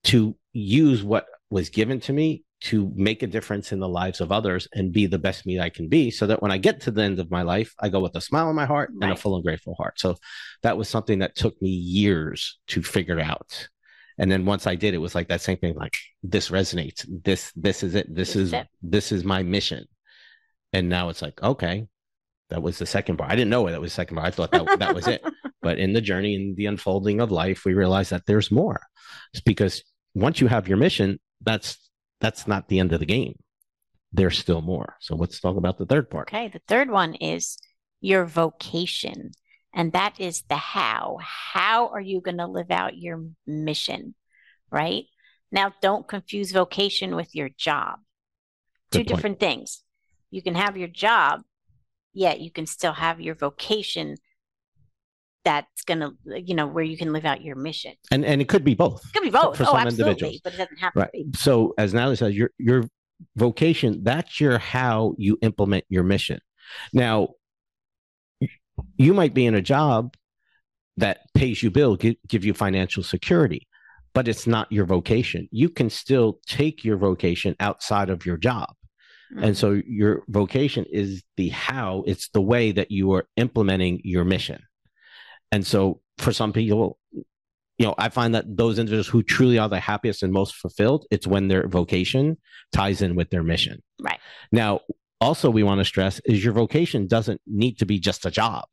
to 0.06 0.36
use 0.54 1.04
what 1.04 1.26
was 1.50 1.70
given 1.70 2.00
to 2.02 2.14
me 2.14 2.44
to 2.62 2.92
make 2.96 3.24
a 3.24 3.28
difference 3.28 3.72
in 3.72 3.80
the 3.80 3.90
lives 3.90 4.22
of 4.22 4.32
others 4.32 4.68
and 4.74 4.94
be 4.94 5.08
the 5.08 5.18
best 5.18 5.48
me 5.48 5.60
I 5.60 5.70
can 5.70 5.90
be 5.90 6.12
so 6.12 6.28
that 6.28 6.42
when 6.44 6.52
I 6.52 6.58
get 6.60 6.82
to 6.82 6.92
the 6.92 7.02
end 7.02 7.20
of 7.20 7.32
my 7.32 7.42
life, 7.42 7.74
I 7.80 7.90
go 7.90 8.00
with 8.00 8.16
a 8.16 8.22
smile 8.22 8.48
on 8.48 8.56
my 8.56 8.66
heart 8.66 8.92
and 9.02 9.12
a 9.12 9.16
full 9.16 9.36
and 9.36 9.44
grateful 9.44 9.74
heart. 9.74 10.00
So 10.00 10.16
that 10.62 10.78
was 10.78 10.88
something 10.88 11.20
that 11.20 11.36
took 11.36 11.60
me 11.62 11.70
years 11.72 12.60
to 12.68 12.84
figure 12.84 13.20
out. 13.20 13.68
And 14.22 14.32
then 14.32 14.46
once 14.46 14.68
I 14.68 14.76
did, 14.76 14.94
it 14.94 15.00
was 15.00 15.16
like 15.16 15.30
that 15.30 15.42
same 15.42 15.58
thing, 15.58 15.74
like 15.76 15.96
this 16.22 16.50
resonates. 16.50 17.04
This, 17.10 17.52
this 17.56 17.82
is 17.82 17.96
it. 17.96 18.06
This, 18.14 18.36
is 18.36 18.54
is 18.54 18.62
this 18.84 19.12
is 19.12 19.24
my 19.24 19.42
mission. 19.42 19.86
And 20.74 20.90
now 20.90 21.10
it's 21.10 21.24
like, 21.24 21.42
okay, 21.42 21.88
that 22.52 22.62
was 22.62 22.78
the 22.78 22.86
second 22.86 23.18
part. 23.18 23.32
I 23.32 23.36
didn't 23.36 23.50
know 23.50 23.68
that 23.68 23.82
was 23.82 23.92
the 23.92 23.96
second 23.96 24.18
part. 24.18 24.28
I 24.28 24.32
thought 24.32 24.52
that, 24.52 24.80
that 24.80 24.96
was 24.96 25.08
it. 25.08 25.24
But 25.64 25.78
in 25.78 25.94
the 25.94 26.02
journey, 26.02 26.34
in 26.34 26.56
the 26.56 26.66
unfolding 26.66 27.20
of 27.20 27.30
life, 27.30 27.66
we 27.66 27.76
realize 27.76 28.10
that 28.10 28.26
there's 28.26 28.50
more. 28.50 28.82
It's 29.32 29.44
because 29.44 29.84
once 30.16 30.42
you 30.42 30.48
have 30.48 30.68
your 30.68 30.78
mission, 30.78 31.20
that's 31.40 31.78
that's 32.20 32.48
not 32.48 32.68
the 32.68 32.80
end 32.80 32.94
of 32.94 33.00
the 33.00 33.06
game. 33.06 33.38
There's 34.12 34.40
still 34.40 34.62
more. 34.62 34.96
So 35.02 35.16
let's 35.16 35.40
talk 35.40 35.58
about 35.58 35.78
the 35.78 35.86
third 35.86 36.10
part. 36.10 36.30
Okay, 36.30 36.48
the 36.48 36.62
third 36.68 36.90
one 36.90 37.14
is 37.14 37.60
your 38.00 38.26
vocation. 38.26 39.34
And 39.74 39.94
that 39.94 40.20
is 40.20 40.44
the 40.50 40.58
how. 40.58 41.18
How 41.22 41.88
are 41.90 42.02
you 42.02 42.22
going 42.22 42.38
to 42.38 42.48
live 42.48 42.72
out 42.72 42.98
your 42.98 43.24
mission? 43.48 44.16
Right? 44.72 45.06
Now, 45.52 45.74
don't 45.82 46.08
confuse 46.08 46.52
vocation 46.52 47.16
with 47.16 47.36
your 47.36 47.50
job. 47.50 48.00
Two 48.92 49.00
point. 49.00 49.08
different 49.08 49.40
things. 49.40 49.84
You 50.30 50.42
can 50.42 50.56
have 50.56 50.78
your 50.78 50.88
job, 50.88 51.42
yet 52.14 52.40
you 52.40 52.52
can 52.52 52.66
still 52.66 52.94
have 52.94 53.20
your 53.22 53.36
vocation 53.36 54.16
that's 55.44 55.84
going 55.84 56.00
to, 56.00 56.14
you 56.42 56.54
know, 56.54 56.68
where 56.68 56.84
you 56.84 56.98
can 56.98 57.12
live 57.12 57.26
out 57.26 57.42
your 57.42 57.56
mission. 57.56 57.94
And 58.12 58.24
and 58.24 58.42
it 58.42 58.48
could 58.48 58.64
be 58.64 58.76
both. 58.76 59.04
It 59.06 59.14
could 59.14 59.24
be 59.24 59.30
both. 59.30 59.58
for 59.58 59.64
oh, 59.64 59.68
some 59.68 59.78
absolutely. 59.78 60.12
individuals. 60.12 60.42
But 60.44 60.54
it 60.54 60.58
doesn't 60.58 60.78
have 60.78 60.94
Right. 60.96 61.10
to 61.14 61.24
be. 61.24 61.38
So 61.38 61.74
as 61.78 61.94
Natalie 61.94 62.16
says, 62.16 62.36
your 62.36 62.52
your 62.58 62.84
vocation, 63.36 64.04
that's 64.04 64.40
your 64.40 64.60
how 64.60 65.16
you 65.18 65.38
implement 65.42 65.86
your 65.90 66.04
mission. 66.04 66.40
Now, 66.94 67.30
you 68.98 69.14
might 69.14 69.34
be 69.34 69.46
in 69.46 69.56
a 69.56 69.62
job 69.62 70.16
that 70.98 71.22
pays 71.34 71.64
you 71.64 71.72
bill, 71.72 71.96
give, 71.96 72.16
give 72.28 72.46
you 72.46 72.54
financial 72.54 73.04
security, 73.04 73.68
but 74.14 74.28
it's 74.28 74.46
not 74.48 74.72
your 74.72 74.86
vocation. 74.86 75.48
You 75.52 75.70
can 75.70 75.90
still 75.90 76.40
take 76.46 76.84
your 76.84 76.98
vocation 76.98 77.56
outside 77.60 78.10
of 78.10 78.26
your 78.26 78.38
job. 78.38 78.74
Mm-hmm. 79.34 79.44
And 79.44 79.58
so 79.58 79.82
your 79.86 80.24
vocation 80.28 80.86
is 80.92 81.24
the 81.38 81.50
how, 81.50 82.04
it's 82.06 82.30
the 82.30 82.42
way 82.42 82.72
that 82.74 82.92
you 82.92 83.14
are 83.14 83.26
implementing 83.38 84.02
your 84.04 84.26
mission. 84.26 84.62
And 85.52 85.66
so 85.66 86.02
for 86.18 86.34
some 86.34 86.54
people, 86.54 86.98
you 87.78 87.88
know, 87.88 87.96
I 87.98 88.10
find 88.10 88.36
that 88.36 88.46
those 88.46 88.78
individuals 88.78 89.08
who 89.08 89.24
truly 89.24 89.58
are 89.58 89.70
the 89.70 89.80
happiest 89.80 90.22
and 90.22 90.32
most 90.32 90.56
fulfilled, 90.56 91.06
it's 91.10 91.26
when 91.26 91.48
their 91.48 91.68
vocation 91.68 92.38
ties 92.72 93.02
in 93.02 93.16
with 93.16 93.30
their 93.32 93.44
mission. 93.44 93.82
Right. 94.00 94.20
Now, 94.52 94.82
also 95.22 95.50
we 95.50 95.64
want 95.64 95.80
to 95.80 95.86
stress 95.86 96.20
is 96.26 96.44
your 96.44 96.54
vocation 96.54 97.08
doesn't 97.08 97.40
need 97.48 97.78
to 97.80 97.86
be 97.86 98.00
just 98.00 98.26
a 98.26 98.32
job. 98.32 98.66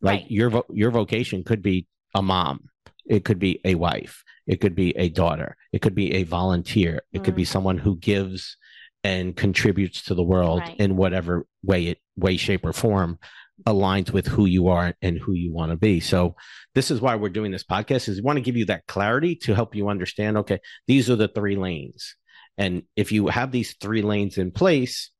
Like 0.00 0.20
Right. 0.20 0.30
your 0.30 0.50
vo- 0.50 0.66
your 0.70 0.90
vocation 0.90 1.42
could 1.42 1.62
be 1.62 1.86
a 2.14 2.22
mom, 2.22 2.68
it 3.06 3.24
could 3.24 3.38
be 3.38 3.60
a 3.64 3.74
wife, 3.74 4.22
it 4.46 4.60
could 4.60 4.74
be 4.74 4.90
a 4.96 5.08
daughter, 5.08 5.56
it 5.72 5.80
could 5.80 5.94
be 5.94 6.12
a 6.12 6.22
volunteer, 6.24 7.02
it 7.12 7.24
could 7.24 7.34
be 7.34 7.42
mm-hmm. 7.42 7.52
someone 7.52 7.78
who 7.78 7.96
gives 7.96 8.58
and 9.02 9.34
contributes 9.36 10.02
to 10.02 10.14
the 10.14 10.22
world 10.22 10.60
Right. 10.60 10.76
in 10.78 10.96
whatever 10.96 11.46
way 11.62 11.86
it 11.86 11.98
way 12.16 12.36
shape 12.36 12.64
or 12.64 12.72
form 12.72 13.18
aligns 13.66 14.10
with 14.10 14.26
who 14.26 14.44
you 14.44 14.68
are 14.68 14.94
and 15.00 15.18
who 15.18 15.32
you 15.32 15.50
want 15.50 15.70
to 15.70 15.76
be. 15.76 16.00
So 16.00 16.36
this 16.74 16.90
is 16.90 17.00
why 17.00 17.16
we're 17.16 17.30
doing 17.30 17.52
this 17.52 17.64
podcast 17.64 18.08
is 18.08 18.16
we 18.16 18.22
want 18.22 18.36
to 18.36 18.42
give 18.42 18.56
you 18.56 18.66
that 18.66 18.86
clarity 18.86 19.34
to 19.36 19.54
help 19.54 19.74
you 19.74 19.88
understand 19.88 20.36
okay, 20.38 20.60
these 20.86 21.08
are 21.08 21.16
the 21.16 21.28
three 21.28 21.56
lanes. 21.56 22.16
And 22.58 22.82
if 22.96 23.12
you 23.12 23.28
have 23.28 23.50
these 23.50 23.76
three 23.80 24.02
lanes 24.02 24.36
in 24.36 24.50
place, 24.50 25.10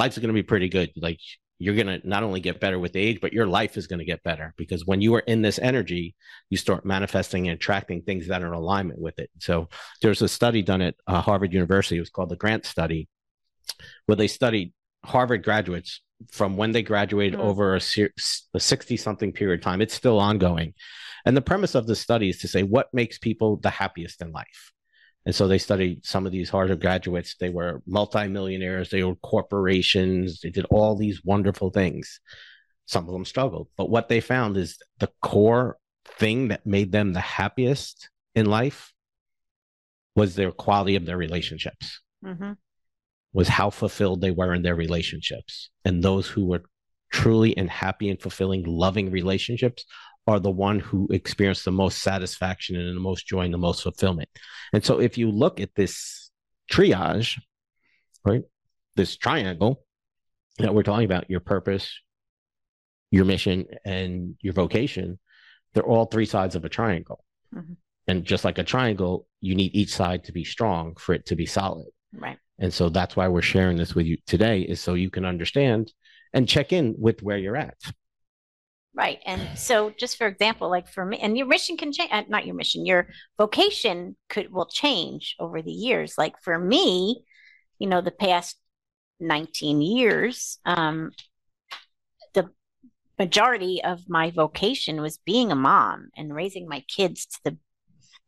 life's 0.00 0.18
going 0.18 0.34
to 0.34 0.42
be 0.42 0.42
pretty 0.52 0.68
good. 0.68 0.90
Like 0.96 1.20
you're 1.62 1.74
going 1.74 1.92
to 1.94 2.00
not 2.08 2.22
only 2.22 2.40
get 2.40 2.58
better 2.64 2.78
with 2.78 2.96
age, 2.96 3.18
but 3.20 3.32
your 3.34 3.46
life 3.46 3.76
is 3.76 3.86
going 3.86 3.98
to 3.98 4.04
get 4.12 4.22
better 4.22 4.54
because 4.56 4.86
when 4.90 5.00
you 5.04 5.14
are 5.16 5.24
in 5.32 5.42
this 5.42 5.58
energy, 5.58 6.14
you 6.48 6.56
start 6.56 6.86
manifesting 6.86 7.48
and 7.48 7.56
attracting 7.56 8.00
things 8.02 8.26
that 8.28 8.42
are 8.42 8.46
in 8.48 8.54
alignment 8.54 8.98
with 8.98 9.18
it. 9.18 9.30
So 9.40 9.68
there's 10.00 10.22
a 10.22 10.28
study 10.28 10.62
done 10.62 10.80
at 10.80 10.94
uh, 11.06 11.20
Harvard 11.20 11.52
University. 11.52 11.96
It 11.98 12.00
was 12.06 12.10
called 12.10 12.30
the 12.30 12.36
Grant 12.44 12.64
Study, 12.64 13.08
where 14.06 14.16
they 14.16 14.26
studied 14.28 14.72
Harvard 15.04 15.42
graduates 15.44 16.00
from 16.32 16.56
when 16.56 16.72
they 16.72 16.82
graduated 16.82 17.38
Mm. 17.38 17.44
over 17.44 17.76
a 17.76 17.80
60 17.80 18.96
something 18.96 19.32
period 19.32 19.60
of 19.60 19.64
time. 19.64 19.80
It's 19.82 19.94
still 19.94 20.18
ongoing. 20.18 20.72
And 21.26 21.36
the 21.36 21.42
premise 21.50 21.74
of 21.74 21.86
the 21.86 21.96
study 21.96 22.28
is 22.30 22.38
to 22.40 22.48
say 22.48 22.62
what 22.62 22.88
makes 22.92 23.18
people 23.18 23.56
the 23.56 23.70
happiest 23.70 24.22
in 24.22 24.32
life. 24.32 24.72
And 25.26 25.34
so 25.34 25.46
they 25.46 25.58
studied 25.58 26.04
some 26.04 26.26
of 26.26 26.32
these 26.32 26.48
Harvard 26.48 26.80
graduates. 26.80 27.36
They 27.38 27.50
were 27.50 27.82
multimillionaires, 27.86 28.90
they 28.90 29.02
were 29.02 29.16
corporations, 29.16 30.40
they 30.40 30.50
did 30.50 30.66
all 30.70 30.96
these 30.96 31.22
wonderful 31.24 31.70
things. 31.70 32.20
Some 32.86 33.06
of 33.06 33.12
them 33.12 33.24
struggled. 33.24 33.68
But 33.76 33.90
what 33.90 34.08
they 34.08 34.20
found 34.20 34.56
is 34.56 34.78
the 34.98 35.10
core 35.22 35.76
thing 36.04 36.48
that 36.48 36.66
made 36.66 36.92
them 36.92 37.12
the 37.12 37.20
happiest 37.20 38.08
in 38.34 38.46
life 38.46 38.92
was 40.16 40.34
their 40.34 40.50
quality 40.50 40.96
of 40.96 41.06
their 41.06 41.16
relationships, 41.16 42.00
hmm 42.24 42.52
was 43.32 43.48
how 43.48 43.70
fulfilled 43.70 44.20
they 44.20 44.30
were 44.30 44.54
in 44.54 44.62
their 44.62 44.74
relationships. 44.74 45.70
And 45.84 46.02
those 46.02 46.26
who 46.26 46.46
were 46.46 46.62
truly 47.12 47.56
and 47.56 47.70
happy 47.70 48.08
and 48.08 48.20
fulfilling, 48.20 48.64
loving 48.64 49.10
relationships 49.10 49.84
are 50.30 50.40
the 50.40 50.50
one 50.50 50.78
who 50.78 51.08
experience 51.10 51.64
the 51.64 51.72
most 51.72 51.98
satisfaction 51.98 52.76
and 52.76 52.96
the 52.96 53.00
most 53.00 53.26
joy 53.26 53.40
and 53.40 53.52
the 53.52 53.58
most 53.58 53.82
fulfillment. 53.82 54.28
And 54.72 54.84
so 54.84 55.00
if 55.00 55.18
you 55.18 55.30
look 55.30 55.60
at 55.60 55.74
this 55.74 56.30
triage, 56.70 57.38
right, 58.24 58.42
this 58.96 59.16
triangle 59.16 59.84
that 60.58 60.74
we're 60.74 60.84
talking 60.84 61.04
about, 61.04 61.28
your 61.28 61.40
purpose, 61.40 61.92
your 63.10 63.24
mission, 63.24 63.66
and 63.84 64.36
your 64.40 64.52
vocation, 64.52 65.18
they're 65.74 65.82
all 65.82 66.06
three 66.06 66.26
sides 66.26 66.54
of 66.54 66.64
a 66.64 66.68
triangle. 66.68 67.24
Mhm. 67.54 67.76
And 68.06 68.24
just 68.24 68.44
like 68.44 68.58
a 68.58 68.64
triangle, 68.64 69.26
you 69.40 69.54
need 69.54 69.74
each 69.74 69.92
side 69.92 70.24
to 70.24 70.32
be 70.32 70.44
strong 70.44 70.94
for 70.96 71.14
it 71.14 71.26
to 71.26 71.36
be 71.36 71.46
solid. 71.46 71.88
Right. 72.12 72.38
And 72.58 72.72
so 72.72 72.88
that's 72.88 73.16
why 73.16 73.28
we're 73.28 73.42
sharing 73.42 73.76
this 73.76 73.94
with 73.94 74.06
you 74.06 74.18
today, 74.26 74.62
is 74.62 74.80
so 74.80 74.94
you 74.94 75.10
can 75.10 75.24
understand 75.24 75.92
and 76.32 76.48
check 76.48 76.72
in 76.72 76.94
with 76.98 77.22
where 77.22 77.38
you're 77.38 77.56
at. 77.56 77.78
Right. 78.92 79.20
And 79.24 79.56
so 79.56 79.90
just 79.90 80.16
for 80.16 80.26
example, 80.26 80.68
like 80.68 80.88
for 80.88 81.04
me, 81.04 81.18
and 81.18 81.38
your 81.38 81.46
mission 81.46 81.76
can 81.76 81.92
change, 81.92 82.10
uh, 82.12 82.24
not 82.28 82.44
your 82.44 82.56
mission, 82.56 82.84
your 82.84 83.08
vocation 83.38 84.16
could 84.28 84.52
will 84.52 84.66
change 84.66 85.36
over 85.38 85.62
the 85.62 85.70
years. 85.70 86.14
Like 86.18 86.34
for 86.42 86.58
me, 86.58 87.24
you 87.78 87.88
know, 87.88 88.00
the 88.00 88.10
past 88.10 88.56
19 89.20 89.80
years, 89.80 90.58
um, 90.64 91.12
the 92.34 92.50
majority 93.16 93.80
of 93.84 94.08
my 94.08 94.30
vocation 94.30 95.00
was 95.00 95.18
being 95.18 95.52
a 95.52 95.56
mom 95.56 96.08
and 96.16 96.34
raising 96.34 96.66
my 96.66 96.80
kids 96.80 97.26
to 97.26 97.38
the 97.44 97.58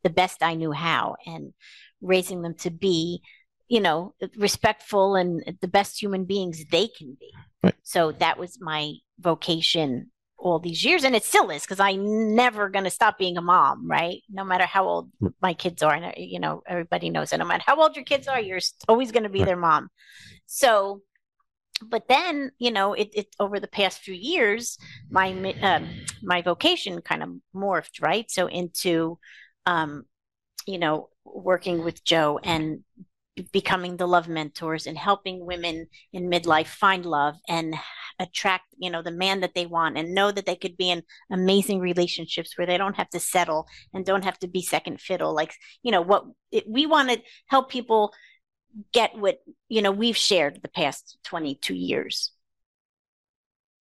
the 0.03 0.09
best 0.09 0.43
I 0.43 0.55
knew 0.55 0.71
how 0.71 1.15
and 1.25 1.53
raising 2.01 2.41
them 2.41 2.55
to 2.59 2.69
be, 2.69 3.21
you 3.67 3.79
know, 3.81 4.15
respectful 4.37 5.15
and 5.15 5.57
the 5.61 5.67
best 5.67 6.01
human 6.01 6.25
beings 6.25 6.63
they 6.71 6.87
can 6.87 7.17
be. 7.19 7.31
Right. 7.61 7.75
So 7.83 8.11
that 8.13 8.37
was 8.37 8.59
my 8.61 8.93
vocation 9.19 10.11
all 10.43 10.59
these 10.59 10.83
years 10.83 11.03
and 11.05 11.15
it 11.15 11.23
still 11.23 11.49
is 11.49 11.63
because 11.63 11.79
i'm 11.79 12.35
never 12.35 12.67
going 12.69 12.83
to 12.83 12.91
stop 12.91 13.17
being 13.17 13.37
a 13.37 13.41
mom 13.41 13.89
right? 13.89 14.21
No 14.29 14.43
matter 14.43 14.65
how 14.65 14.83
old 14.85 15.09
my 15.41 15.53
kids 15.53 15.81
are 15.81 15.93
and 15.93 16.05
uh, 16.05 16.11
you 16.17 16.39
know 16.39 16.61
everybody 16.67 17.09
knows 17.09 17.29
that 17.29 17.39
no 17.39 17.45
matter 17.45 17.63
how 17.65 17.81
old 17.81 17.95
your 17.95 18.05
kids 18.05 18.27
are 18.27 18.39
you're 18.41 18.59
always 18.87 19.11
going 19.11 19.23
to 19.23 19.29
be 19.29 19.39
Right. 19.39 19.47
their 19.47 19.57
mom. 19.57 19.89
So 20.45 21.01
but 21.81 22.07
then 22.07 22.51
you 22.59 22.71
know 22.71 22.93
it, 22.93 23.09
it 23.13 23.27
over 23.39 23.59
the 23.59 23.67
past 23.79 23.99
few 24.01 24.13
years 24.13 24.77
my 25.09 25.29
um, 25.61 25.87
my 26.21 26.41
vocation 26.41 27.01
kind 27.01 27.23
of 27.23 27.29
morphed 27.55 28.01
right? 28.01 28.29
So 28.29 28.47
into 28.47 29.17
um 29.65 30.03
you 30.67 30.77
know 30.77 31.09
working 31.25 31.83
with 31.83 32.03
joe 32.03 32.39
and 32.43 32.83
becoming 33.51 33.97
the 33.97 34.07
love 34.07 34.27
mentors 34.27 34.85
and 34.87 34.97
helping 34.97 35.45
women 35.45 35.87
in 36.11 36.29
midlife 36.29 36.67
find 36.67 37.05
love 37.05 37.35
and 37.49 37.73
attract 38.19 38.65
you 38.77 38.89
know 38.89 39.01
the 39.01 39.11
man 39.11 39.41
that 39.41 39.53
they 39.55 39.65
want 39.65 39.97
and 39.97 40.13
know 40.13 40.31
that 40.31 40.45
they 40.45 40.55
could 40.55 40.77
be 40.77 40.89
in 40.89 41.03
amazing 41.31 41.79
relationships 41.79 42.57
where 42.57 42.67
they 42.67 42.77
don't 42.77 42.95
have 42.95 43.09
to 43.09 43.19
settle 43.19 43.67
and 43.93 44.05
don't 44.05 44.23
have 44.23 44.37
to 44.39 44.47
be 44.47 44.61
second 44.61 44.99
fiddle 44.99 45.33
like 45.33 45.53
you 45.81 45.91
know 45.91 46.01
what 46.01 46.25
it, 46.51 46.65
we 46.67 46.85
want 46.85 47.09
to 47.09 47.21
help 47.47 47.69
people 47.69 48.13
get 48.91 49.17
what 49.17 49.39
you 49.69 49.81
know 49.81 49.91
we've 49.91 50.17
shared 50.17 50.59
the 50.61 50.69
past 50.69 51.17
22 51.23 51.73
years 51.73 52.31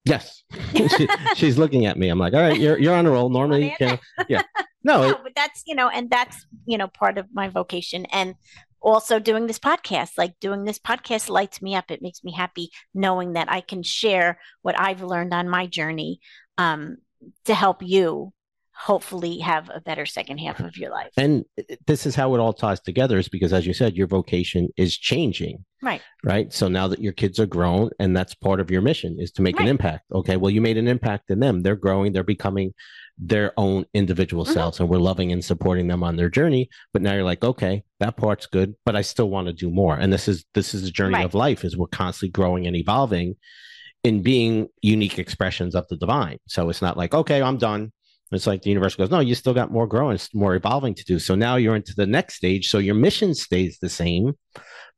Yes. 0.05 0.43
she, 0.75 1.09
she's 1.37 1.59
looking 1.59 1.87
at 1.87 1.97
me. 1.97 2.09
I'm 2.09 2.19
like, 2.19 2.35
all 2.35 2.41
right, 2.41 2.59
you're 2.59 2.79
you're 2.79 2.95
on 2.95 3.07
a 3.07 3.11
roll. 3.11 3.29
Normally, 3.31 3.75
you 3.79 3.87
know, 3.87 3.99
yeah. 4.29 4.43
No, 4.85 5.03
no, 5.03 5.11
it, 5.11 5.19
but 5.23 5.33
that's 5.37 5.63
you 5.67 5.75
know 5.75 5.89
and 5.89 6.11
that's 6.11 6.45
you 6.67 6.77
know 6.77 6.89
part 6.89 7.19
of 7.19 7.27
my 7.33 7.49
vocation 7.49 8.07
and 8.07 8.35
also 8.83 9.19
doing 9.19 9.47
this 9.47 9.59
podcast 9.59 10.11
like 10.19 10.39
doing 10.41 10.65
this 10.65 10.79
podcast 10.79 11.29
lights 11.29 11.63
me 11.63 11.75
up. 11.75 11.91
It 11.91 12.03
makes 12.03 12.25
me 12.25 12.33
happy 12.33 12.71
knowing 12.95 13.35
that 13.35 13.51
i 13.51 13.61
can 13.61 13.83
share 13.83 14.39
what 14.63 14.79
i've 14.79 15.03
learned 15.03 15.33
on 15.35 15.49
my 15.49 15.67
journey 15.67 16.21
um, 16.59 16.99
to 17.45 17.55
help 17.55 17.83
you 17.83 18.33
hopefully 18.75 19.39
have 19.39 19.71
a 19.73 19.81
better 19.81 20.07
second 20.07 20.39
half 20.39 20.59
of 20.59 20.77
your 20.77 20.91
life. 20.91 21.13
And 21.17 21.45
this 21.87 22.07
is 22.07 22.15
how 22.15 22.35
it 22.35 22.41
all 22.41 22.53
ties 22.53 22.81
together 22.81 23.19
is 23.19 23.29
because 23.29 23.53
as 23.53 23.67
you 23.67 23.75
said 23.75 23.95
your 23.95 24.07
vocation 24.07 24.69
is 24.77 24.97
changing. 24.97 25.65
Right. 25.83 26.01
Right? 26.25 26.53
So 26.53 26.69
now 26.69 26.89
that 26.89 27.01
your 27.01 27.13
kids 27.13 27.39
are 27.39 27.47
grown 27.47 27.91
and 28.01 28.17
that's 28.17 28.35
part 28.35 28.61
of 28.61 28.71
your 28.71 28.81
mission 28.81 29.17
is 29.21 29.31
to 29.33 29.43
make 29.43 29.61
an 29.61 29.69
impact. 29.69 30.05
Okay 30.13 30.37
well 30.37 30.51
you 30.51 30.61
made 30.61 30.79
an 30.79 30.89
impact 30.89 31.31
in 31.31 31.39
them. 31.39 31.63
They're 31.63 31.77
growing. 31.77 32.13
They're 32.13 32.25
becoming 32.25 32.73
their 33.19 33.53
own 33.57 33.85
individual 33.95 34.45
Mhm. 34.45 34.53
selves 34.55 34.81
and 34.81 34.89
we're 34.89 34.99
loving 34.99 35.33
and 35.33 35.45
supporting 35.45 35.87
them 35.87 36.03
on 36.03 36.17
their 36.17 36.31
journey 36.31 36.69
but 36.93 37.03
now 37.03 37.13
you're 37.15 37.23
like 37.25 37.45
okay 37.45 37.85
that 38.01 38.17
part's 38.17 38.47
good 38.47 38.75
but 38.87 38.97
i 38.97 39.03
still 39.03 39.29
want 39.29 39.47
to 39.47 39.53
do 39.53 39.71
more 39.71 39.97
and 39.97 40.13
this 40.13 40.27
is 40.29 40.45
this 40.55 40.75
is 40.75 40.83
the 40.83 40.91
journey 40.91 41.17
Right. 41.17 41.25
of 41.25 41.35
life 41.35 41.63
is 41.65 41.77
we're 41.77 41.87
constantly 41.89 42.31
growing 42.33 42.67
and 42.67 42.75
evolving 42.75 43.37
in 44.03 44.23
being 44.23 44.69
unique 44.81 45.19
expressions 45.19 45.75
of 45.75 45.87
the 45.89 45.97
divine 45.97 46.39
so 46.49 46.71
it's 46.71 46.83
not 46.83 46.97
like 46.97 47.13
okay 47.15 47.43
i'm 47.43 47.59
done 47.59 47.93
it's 48.33 48.47
like 48.47 48.63
the 48.63 48.71
universe 48.71 48.95
goes, 48.97 49.11
no, 49.11 49.21
you 49.21 49.35
still 49.35 49.53
got 49.53 49.71
more 49.71 49.87
growing, 49.87 50.19
more 50.33 50.55
evolving 50.55 50.95
to 50.95 51.05
do. 51.05 51.19
So 51.19 51.35
now 51.35 51.57
you're 51.57 51.77
into 51.77 51.93
the 51.95 52.07
next 52.07 52.37
stage. 52.37 52.71
So 52.71 52.79
your 52.79 52.95
mission 52.95 53.35
stays 53.35 53.77
the 53.83 53.91
same, 53.91 54.33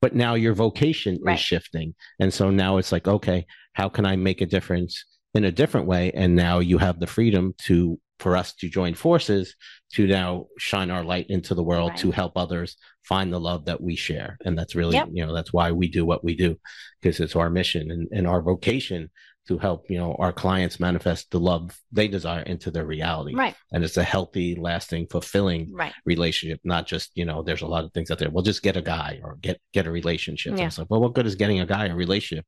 but 0.01 0.15
now 0.15 0.35
your 0.35 0.55
vocation 0.55 1.19
Right. 1.21 1.35
is 1.35 1.41
shifting. 1.41 1.97
And 2.21 2.33
so 2.33 2.51
now 2.51 2.77
it's 2.77 2.93
like, 2.93 3.09
okay, 3.09 3.45
how 3.73 3.89
can 3.89 4.07
I 4.07 4.15
make 4.15 4.41
a 4.41 4.47
difference 4.47 5.05
in 5.35 5.45
a 5.45 5.53
different 5.53 5.87
way? 5.87 6.11
And 6.13 6.35
now 6.37 6.59
you 6.61 6.79
have 6.79 7.01
the 7.01 7.07
freedom 7.07 7.55
to, 7.67 7.99
for 8.19 8.37
us 8.37 8.55
to 8.55 8.69
join 8.69 8.95
forces 8.95 9.55
to 9.95 10.07
now 10.07 10.47
shine 10.59 10.91
our 10.91 11.05
light 11.05 11.27
into 11.29 11.55
the 11.55 11.65
world 11.65 11.91
Right. 11.91 11.99
to 12.01 12.11
help 12.11 12.37
others 12.37 12.77
find 13.03 13.33
the 13.33 13.41
love 13.41 13.67
that 13.67 13.81
we 13.83 13.97
share. 13.97 14.39
And 14.45 14.57
that's 14.57 14.75
really, 14.75 14.95
Yep. 14.95 15.09
you 15.13 15.27
know, 15.27 15.35
that's 15.35 15.53
why 15.53 15.73
we 15.73 15.89
do 15.89 16.05
what 16.07 16.25
we 16.25 16.37
do 16.37 16.59
because 17.01 17.21
it's 17.21 17.37
our 17.37 17.51
mission 17.51 17.91
and, 17.91 18.09
and 18.13 18.27
our 18.27 18.41
vocation 18.41 19.11
to 19.47 19.59
help, 19.59 19.91
you 19.91 19.99
know, 19.99 20.17
our 20.19 20.33
clients 20.33 20.81
manifest 20.81 21.31
the 21.31 21.39
love 21.39 21.79
they 21.93 22.09
desire 22.09 22.41
into 22.45 22.71
their 22.71 22.87
reality 22.87 23.35
right 23.35 23.55
and 23.73 23.85
it's 23.85 23.99
a 23.99 24.03
healthy, 24.03 24.55
lasting, 24.55 25.07
fulfilling 25.09 25.71
right 25.71 25.93
relationship. 26.07 26.61
Not 26.65 26.87
just 26.87 27.11
you 27.15 27.27
know, 27.27 27.43
there's 27.43 27.61
a 27.61 27.67
lot 27.67 27.85
of 27.85 27.93
things 27.93 28.11
out 28.11 28.19
there. 28.19 28.31
Well, 28.31 28.43
just 28.43 28.63
get 28.63 28.79
a 28.79 28.81
guy 28.83 29.21
or 29.23 29.37
get 29.43 29.61
get 29.75 29.87
a 29.87 29.91
relationship. 29.91 30.57
Yeah. 30.57 30.69
It's 30.69 30.79
like, 30.79 30.89
well, 30.89 31.03
what 31.03 31.13
good 31.15 31.27
is 31.27 31.35
getting 31.35 31.61
a 31.61 31.67
guy 31.67 31.87
a 31.89 31.95
relationship 31.95 32.47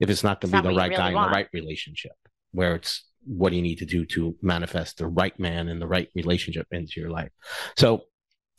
if 0.00 0.10
it's 0.10 0.24
not 0.24 0.40
going 0.40 0.52
to 0.52 0.62
be 0.62 0.68
the 0.68 0.74
right 0.76 0.90
you 0.90 0.96
guy 0.96 1.08
really 1.10 1.16
in 1.16 1.22
the 1.30 1.34
right 1.34 1.48
relationship? 1.52 2.12
Where 2.52 2.74
it's 2.74 3.04
what 3.24 3.50
do 3.50 3.56
you 3.56 3.62
need 3.62 3.78
to 3.78 3.86
do 3.86 4.04
to 4.06 4.36
manifest 4.40 4.98
the 4.98 5.06
right 5.08 5.38
man 5.38 5.68
in 5.68 5.78
the 5.80 5.86
right 5.86 6.08
relationship 6.14 6.66
into 6.70 7.00
your 7.00 7.10
life? 7.10 7.30
So, 7.76 8.02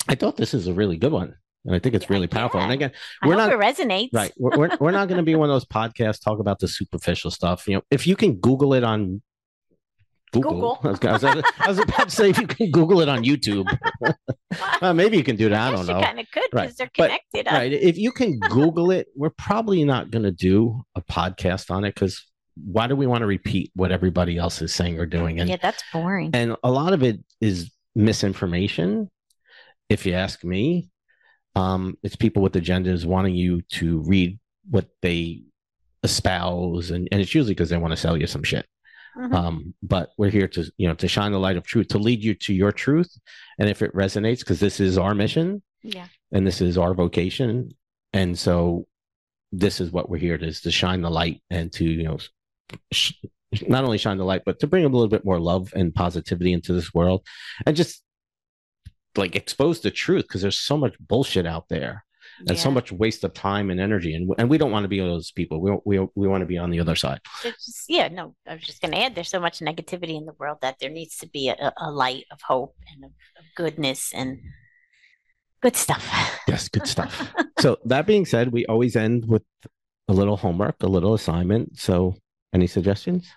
I 0.07 0.15
thought 0.15 0.37
this 0.37 0.53
is 0.53 0.67
a 0.67 0.73
really 0.73 0.97
good 0.97 1.11
one, 1.11 1.35
and 1.65 1.75
I 1.75 1.79
think 1.79 1.95
it's 1.95 2.05
Yeah, 2.05 2.13
really 2.13 2.27
powerful. 2.27 2.59
And 2.61 2.71
again, 2.71 2.91
We're 3.25 3.35
not- 3.35 3.51
it 3.51 3.59
resonates 3.59 4.09
right, 4.13 4.31
we're 4.37 4.57
we're, 4.57 4.77
we're 4.79 4.91
not 4.91 5.07
going 5.07 5.17
to 5.17 5.23
be 5.23 5.35
one 5.41 5.49
of 5.49 5.53
those 5.53 5.65
podcasts 5.65 6.21
talk 6.23 6.39
about 6.39 6.59
the 6.59 6.67
superficial 6.67 7.31
stuff. 7.31 7.67
You 7.67 7.75
know, 7.75 7.81
if 7.91 8.07
you 8.07 8.15
can 8.15 8.35
Google 8.35 8.73
it 8.73 8.83
on 8.83 9.21
Google. 10.31 10.51
Google. 10.53 10.79
I, 10.83 11.11
was, 11.13 11.23
I 11.23 11.35
was- 11.35 11.43
I 11.59 11.67
was 11.69 11.79
about 11.79 12.09
to 12.09 12.15
say 12.15 12.29
if 12.29 12.39
you 12.39 12.47
can 12.47 12.71
Google 12.71 13.01
it 13.01 13.09
on 13.09 13.23
YouTube. 13.23 13.67
Uh, 14.81 14.93
maybe 14.93 15.17
you 15.17 15.23
can 15.23 15.35
do 15.35 15.49
that. 15.49 15.73
I, 15.73 15.75
guess 15.75 15.87
don't 15.87 15.97
know. 15.97 16.03
kind 16.05 16.19
of 16.19 16.31
could 16.31 16.43
because 16.51 16.65
Right. 16.67 16.73
they're 16.77 16.89
connected 16.93 17.47
huh? 17.47 17.57
Right. 17.57 17.73
If 17.73 17.97
you 17.97 18.11
can 18.11 18.39
Google 18.39 18.91
it, 18.91 19.07
we're 19.15 19.31
probably 19.31 19.83
not 19.83 20.11
going 20.11 20.23
to 20.23 20.31
do 20.31 20.81
a 20.95 21.01
podcast 21.01 21.69
on 21.71 21.83
it 21.83 21.93
because 21.95 22.23
why 22.55 22.87
do 22.87 22.95
we 22.95 23.07
want 23.07 23.21
to 23.23 23.25
repeat 23.27 23.71
what 23.75 23.91
everybody 23.91 24.37
else 24.37 24.61
is 24.61 24.73
saying 24.73 24.99
or 24.99 25.05
doing? 25.05 25.39
And 25.39 25.49
yeah 25.49 25.57
that's 25.61 25.83
boring 25.91 26.29
and 26.33 26.55
a 26.63 26.71
lot 26.71 26.93
of 26.93 27.03
it 27.03 27.19
is 27.41 27.71
misinformation, 27.95 29.09
if 29.89 30.05
you 30.05 30.13
ask 30.13 30.43
me. 30.43 30.89
Um, 31.55 31.97
it's 32.03 32.15
people 32.15 32.41
with 32.43 32.53
agendas 32.53 33.03
wanting 33.05 33.35
you 33.35 33.61
to 33.73 34.01
read 34.07 34.39
what 34.69 34.85
they 35.01 35.41
espouse, 36.03 36.91
and, 36.91 37.07
and 37.11 37.19
it's 37.21 37.33
usually 37.33 37.53
because 37.53 37.69
they 37.69 37.77
want 37.77 37.91
to 37.91 37.97
sell 37.97 38.15
you 38.17 38.27
some 38.27 38.43
shit. 38.43 38.65
Mhm. 39.17 39.33
Um, 39.33 39.73
but 39.81 40.11
we're 40.17 40.29
here 40.29 40.47
to, 40.49 40.71
you 40.77 40.87
know, 40.87 40.93
to 40.95 41.07
shine 41.07 41.31
the 41.31 41.39
light 41.39 41.57
of 41.57 41.65
truth, 41.65 41.87
to 41.89 41.97
lead 41.97 42.23
you 42.23 42.35
to 42.35 42.53
your 42.53 42.71
truth. 42.71 43.09
And 43.57 43.67
if 43.67 43.81
it 43.81 43.93
resonates, 43.93 44.39
because 44.39 44.59
this 44.59 44.79
is 44.79 44.97
our 44.97 45.15
mission, 45.15 45.63
yeah 45.83 46.07
and 46.31 46.45
this 46.45 46.59
is 46.59 46.77
our 46.77 46.93
vocation 46.93 47.69
and 48.11 48.37
so 48.37 48.85
this 49.51 49.79
is 49.79 49.91
what 49.91 50.09
we're 50.09 50.17
here 50.17 50.37
to 50.37 50.45
is 50.45 50.59
to 50.61 50.71
shine 50.71 51.01
the 51.01 51.09
light 51.09 51.41
and 51.49 51.71
to 51.71 51.85
you 51.85 52.03
know 52.03 52.17
sh- 52.91 53.13
not 53.67 53.85
only 53.85 53.97
shine 53.97 54.17
the 54.17 54.25
light 54.25 54.41
but 54.45 54.59
to 54.59 54.67
bring 54.67 54.83
a 54.83 54.89
little 54.89 55.07
bit 55.07 55.23
more 55.23 55.39
love 55.39 55.71
and 55.75 55.95
positivity 55.95 56.51
into 56.51 56.73
this 56.73 56.93
world 56.93 57.25
and 57.65 57.77
just 57.77 58.03
like 59.15 59.35
expose 59.35 59.79
the 59.79 59.91
truth 59.91 60.23
because 60.23 60.41
there's 60.41 60.59
so 60.59 60.75
much 60.75 60.97
bullshit 60.99 61.45
out 61.45 61.69
there 61.69 62.03
and 62.47 62.57
so 62.57 62.71
much 62.71 62.91
waste 62.91 63.23
of 63.23 63.33
time 63.33 63.69
and 63.69 63.79
energy 63.79 64.13
and, 64.13 64.31
and 64.37 64.49
we 64.49 64.57
don't 64.57 64.71
want 64.71 64.83
to 64.83 64.87
be 64.87 64.99
those 64.99 65.31
people. 65.31 65.61
We, 65.61 65.77
we, 65.85 66.07
we 66.15 66.27
want 66.27 66.41
to 66.41 66.45
be 66.45 66.57
on 66.57 66.69
the 66.69 66.79
other 66.79 66.95
side. 66.95 67.19
Just, 67.41 67.85
yeah, 67.87 68.07
no, 68.07 68.35
I 68.47 68.55
was 68.55 68.63
just 68.63 68.81
going 68.81 68.91
to 68.91 68.99
add 68.99 69.15
there's 69.15 69.29
so 69.29 69.39
much 69.39 69.59
negativity 69.59 70.17
in 70.17 70.25
the 70.25 70.33
world 70.37 70.59
that 70.61 70.77
there 70.79 70.89
needs 70.89 71.17
to 71.17 71.27
be 71.27 71.49
a, 71.49 71.73
a 71.77 71.91
light 71.91 72.25
of 72.31 72.41
hope 72.41 72.75
and 72.93 73.05
of, 73.05 73.11
of 73.39 73.45
goodness 73.55 74.11
and 74.13 74.39
good 75.61 75.75
stuff. 75.75 76.07
yes 76.47 76.67
good 76.69 76.87
stuff. 76.87 77.33
So 77.59 77.77
that 77.85 78.05
being 78.05 78.27
said 78.27 78.51
we 78.51 78.67
always 78.67 78.95
end 78.95 79.27
with 79.27 79.41
a 80.07 80.13
little 80.13 80.37
homework 80.37 80.75
a 80.81 80.87
little 80.87 81.15
assignment. 81.15 81.79
So 81.79 82.15
any 82.53 82.67
suggestions? 82.67 83.27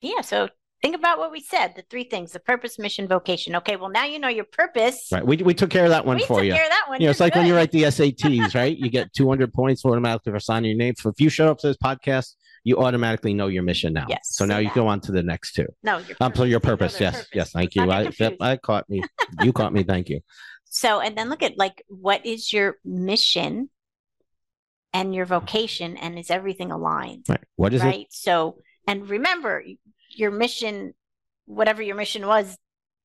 Yeah, 0.00 0.20
so 0.20 0.48
think 0.82 0.94
about 0.96 1.18
what 1.18 1.30
we 1.32 1.40
said 1.40 1.74
the 1.76 1.82
three 1.90 2.04
things 2.04 2.32
the 2.32 2.40
purpose, 2.40 2.78
mission, 2.78 3.08
vocation. 3.08 3.56
Okay, 3.56 3.76
well, 3.76 3.90
now 3.90 4.04
you 4.04 4.18
know 4.18 4.28
your 4.28 4.44
purpose. 4.44 5.08
right 5.12 5.26
we, 5.26 5.36
we 5.38 5.54
took 5.54 5.70
care 5.70 5.84
of 5.84 5.90
that 5.90 6.04
one 6.06 6.16
we 6.16 6.24
for 6.24 6.38
took 6.38 6.46
you 6.46 6.52
care 6.52 6.64
of 6.64 6.70
that 6.70 6.84
one. 6.88 7.00
you 7.00 7.06
know, 7.06 7.10
it's 7.10 7.20
like 7.20 7.34
when 7.34 7.46
you 7.46 7.54
write 7.54 7.72
the 7.72 7.82
SATs, 7.84 8.54
right? 8.54 8.76
You 8.76 8.90
get 8.90 9.12
200 9.12 9.52
points 9.52 9.84
automatically 9.84 10.32
for 10.32 10.40
signing 10.40 10.70
your 10.70 10.78
name. 10.78 10.94
So 10.96 11.08
if 11.10 11.20
you 11.20 11.28
show 11.28 11.50
up 11.50 11.58
to 11.58 11.68
this 11.68 11.76
podcast 11.76 12.34
you 12.64 12.76
automatically 12.78 13.32
know 13.34 13.46
your 13.46 13.62
mission 13.62 13.92
now. 13.92 14.06
Yes, 14.08 14.20
So 14.24 14.44
now 14.44 14.58
you 14.58 14.68
that. 14.68 14.74
go 14.74 14.86
on 14.88 15.00
to 15.02 15.12
the 15.12 15.22
next 15.22 15.52
two. 15.54 15.66
No, 15.82 15.98
your 15.98 16.16
Um, 16.20 16.34
so 16.34 16.44
your 16.44 16.60
purpose, 16.60 17.00
yes, 17.00 17.14
purpose. 17.14 17.30
yes, 17.32 17.50
thank 17.52 17.74
you. 17.74 17.90
I, 17.90 18.10
yep. 18.18 18.36
I 18.40 18.56
caught 18.56 18.88
me. 18.90 19.02
You 19.42 19.52
caught 19.52 19.72
me. 19.72 19.84
Thank 19.84 20.08
you. 20.08 20.20
So, 20.64 21.00
and 21.00 21.16
then 21.16 21.30
look 21.30 21.42
at 21.42 21.56
like 21.56 21.82
what 21.88 22.26
is 22.26 22.52
your 22.52 22.76
mission 22.84 23.70
and 24.92 25.14
your 25.14 25.24
vocation, 25.24 25.96
and 25.96 26.18
is 26.18 26.30
everything 26.30 26.70
aligned? 26.70 27.26
Right. 27.28 27.44
What 27.56 27.72
is 27.72 27.82
it? 27.82 27.86
right? 27.86 28.06
So, 28.10 28.58
and 28.86 29.08
remember, 29.08 29.62
your 30.18 30.30
mission, 30.30 30.94
whatever 31.46 31.82
your 31.82 31.96
mission 31.96 32.26
was 32.26 32.56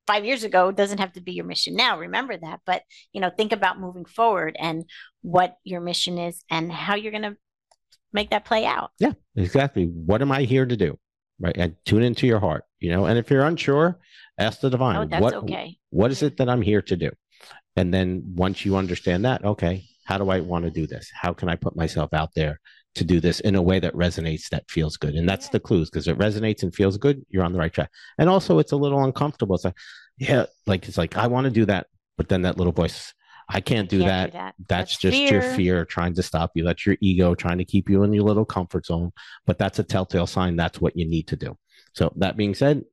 five 0.08 0.26
years 0.26 0.44
ago, 0.44 0.72
doesn't 0.72 0.98
have 0.98 1.14
to 1.14 1.22
be 1.22 1.34
your 1.34 1.46
mission 1.46 1.76
now. 1.76 2.00
Remember 2.00 2.36
that. 2.36 2.60
But, 2.66 2.84
you 3.14 3.22
know, 3.22 3.30
think 3.30 3.52
about 3.52 3.80
moving 3.80 4.06
forward 4.06 4.56
and 4.60 4.84
what 5.22 5.56
your 5.64 5.82
mission 5.82 6.18
is 6.18 6.44
and 6.50 6.72
how 6.72 6.96
you're 6.96 7.12
going 7.12 7.24
to 7.24 7.38
make 8.12 8.32
that 8.32 8.46
play 8.46 8.66
out. 8.66 8.92
Yeah, 9.00 9.14
exactly. 9.36 9.86
What 9.86 10.22
am 10.22 10.32
I 10.32 10.42
here 10.44 10.66
to 10.66 10.76
do? 10.76 10.98
Right. 11.40 11.56
And 11.58 11.76
tune 11.86 12.04
into 12.04 12.28
your 12.28 12.40
heart, 12.40 12.64
you 12.80 12.92
know, 12.92 13.06
and 13.06 13.18
if 13.18 13.30
you're 13.30 13.44
unsure, 13.44 14.00
ask 14.38 14.62
the 14.62 14.70
divine. 14.70 14.96
Oh, 14.96 15.06
that's 15.06 15.22
what, 15.22 15.34
okay. 15.34 15.78
What 15.90 16.12
is 16.12 16.22
it 16.22 16.38
that 16.38 16.50
I'm 16.50 16.62
here 16.62 16.82
to 16.84 16.96
do? 16.96 17.10
And 17.76 17.94
then 17.94 18.24
once 18.36 18.66
you 18.66 18.76
understand 18.76 19.26
that, 19.26 19.44
okay, 19.44 19.84
how 20.06 20.18
do 20.18 20.30
I 20.30 20.42
want 20.42 20.66
to 20.66 20.72
do 20.72 20.86
this? 20.86 21.10
How 21.14 21.34
can 21.34 21.50
I 21.50 21.56
put 21.56 21.76
myself 21.76 22.14
out 22.14 22.30
there 22.36 22.60
to 22.96 23.04
do 23.04 23.20
this 23.20 23.40
in 23.42 23.56
a 23.56 23.62
way 23.62 23.80
that 23.80 23.94
resonates, 23.94 24.50
that 24.50 24.70
feels 24.70 24.98
good? 24.98 25.16
And 25.16 25.28
that's 25.28 25.50
the 25.50 25.60
clues 25.60 25.90
because 25.90 26.08
it 26.08 26.18
resonates 26.18 26.64
and 26.64 26.74
feels 26.74 26.98
good, 26.98 27.26
you're 27.30 27.44
on 27.44 27.54
the 27.54 27.60
right 27.60 27.74
track. 27.74 27.90
And 28.18 28.30
also, 28.30 28.60
it's 28.60 28.72
a 28.72 28.78
little 28.78 29.04
uncomfortable. 29.04 29.56
It's 29.56 29.66
like, 29.66 29.78
yeah, 30.18 30.46
like 30.66 30.88
it's 30.88 30.98
like, 30.98 31.18
I 31.18 31.28
want 31.28 31.46
to 31.46 31.52
do 31.52 31.66
that. 31.66 31.88
But 32.18 32.30
then 32.30 32.44
that 32.44 32.58
little 32.58 32.74
voice, 32.74 33.14
I 33.50 33.60
can't 33.60 33.90
do 33.90 34.02
Can't 34.02 34.34
that. 34.34 34.56
That's, 34.70 34.98
just 34.98 35.18
fear. 35.18 35.32
your 35.32 35.42
fear 35.42 35.86
trying 35.86 36.14
to 36.16 36.24
stop 36.24 36.52
you. 36.56 36.64
That's 36.64 36.86
your 36.86 36.96
ego 37.02 37.36
trying 37.36 37.58
to 37.58 37.66
keep 37.66 37.90
you 37.90 38.04
in 38.04 38.14
your 38.14 38.24
little 38.24 38.46
comfort 38.46 38.86
zone. 38.86 39.12
But 39.46 39.58
that's 39.58 39.80
a 39.80 39.84
telltale 39.84 40.28
sign. 40.28 40.56
That's 40.56 40.80
what 40.80 40.96
you 40.96 41.06
need 41.06 41.28
to 41.28 41.36
do. 41.36 41.58
So 41.94 42.14
that 42.18 42.38
being 42.38 42.56
said, 42.56 42.84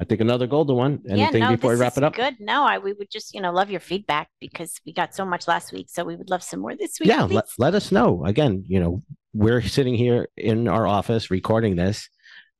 I 0.00 0.04
think 0.04 0.22
another 0.22 0.46
golden 0.46 0.76
one. 0.76 1.02
Anything 1.08 1.42
yeah, 1.42 1.50
no, 1.50 1.56
before 1.56 1.72
we 1.72 1.78
wrap 1.78 1.98
it 1.98 2.02
up? 2.04 2.14
Good. 2.14 2.36
No, 2.40 2.64
I 2.64 2.78
we 2.78 2.94
would 2.94 3.10
just 3.10 3.34
you 3.34 3.42
know 3.42 3.52
love 3.52 3.70
your 3.70 3.80
feedback 3.80 4.28
because 4.40 4.80
we 4.86 4.94
got 4.94 5.14
so 5.14 5.26
much 5.26 5.46
last 5.46 5.72
week, 5.72 5.88
so 5.90 6.04
we 6.04 6.16
would 6.16 6.30
love 6.30 6.42
some 6.42 6.60
more 6.60 6.74
this 6.74 6.98
week. 6.98 7.08
yeah 7.08 7.24
let, 7.24 7.44
let 7.58 7.74
us 7.74 7.92
know 7.92 8.24
again 8.24 8.64
you 8.66 8.80
know 8.80 9.02
we're 9.32 9.62
sitting 9.62 9.94
here 9.94 10.28
in 10.36 10.68
our 10.68 10.86
office 10.86 11.30
recording 11.30 11.76
this. 11.76 12.08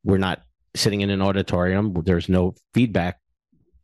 We're 0.04 0.18
not 0.18 0.42
sitting 0.74 1.00
in 1.00 1.10
an 1.10 1.20
auditorium. 1.20 1.94
There's 2.04 2.28
no 2.28 2.54
feedback 2.74 3.18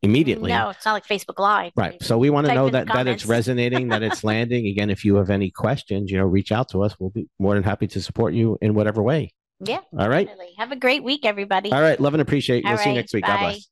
immediately. 0.02 0.50
No, 0.50 0.70
it's 0.70 0.84
not 0.84 0.92
like 0.92 1.06
Facebook 1.06 1.38
Live. 1.38 1.72
right. 1.76 2.00
So 2.02 2.16
we 2.18 2.30
want 2.30 2.46
to 2.46 2.54
know 2.54 2.70
that 2.70 2.86
that 2.88 3.06
it's 3.06 3.26
resonating 3.26 3.88
that 3.88 4.02
it's 4.02 4.22
landing. 4.32 4.66
Again 4.66 4.90
if 4.90 5.04
you 5.04 5.16
have 5.16 5.30
any 5.30 5.50
questions 5.50 6.10
you 6.10 6.18
know 6.18 6.24
reach 6.24 6.52
out 6.52 6.68
to 6.70 6.82
us. 6.82 6.94
We'll 6.98 7.10
be 7.10 7.28
more 7.38 7.54
than 7.54 7.64
happy 7.64 7.86
to 7.88 8.00
support 8.00 8.34
you 8.34 8.58
in 8.60 8.74
whatever 8.74 9.02
way. 9.02 9.32
Yeah. 9.58 9.80
all 9.98 10.08
right. 10.08 10.26
Definitely. 10.26 10.54
Have 10.58 10.72
a 10.72 10.76
great 10.76 11.02
week, 11.02 11.24
everybody. 11.24 11.72
all 11.72 11.80
right. 11.80 11.98
Love 11.98 12.14
and 12.14 12.20
appreciate 12.20 12.64
All 12.64 12.72
we'll 12.72 12.78
see 12.78 12.90
you 12.90 12.94
next 12.94 13.14
week. 13.14 13.24
God 13.24 13.36
bye. 13.36 13.42
bless 13.52 13.68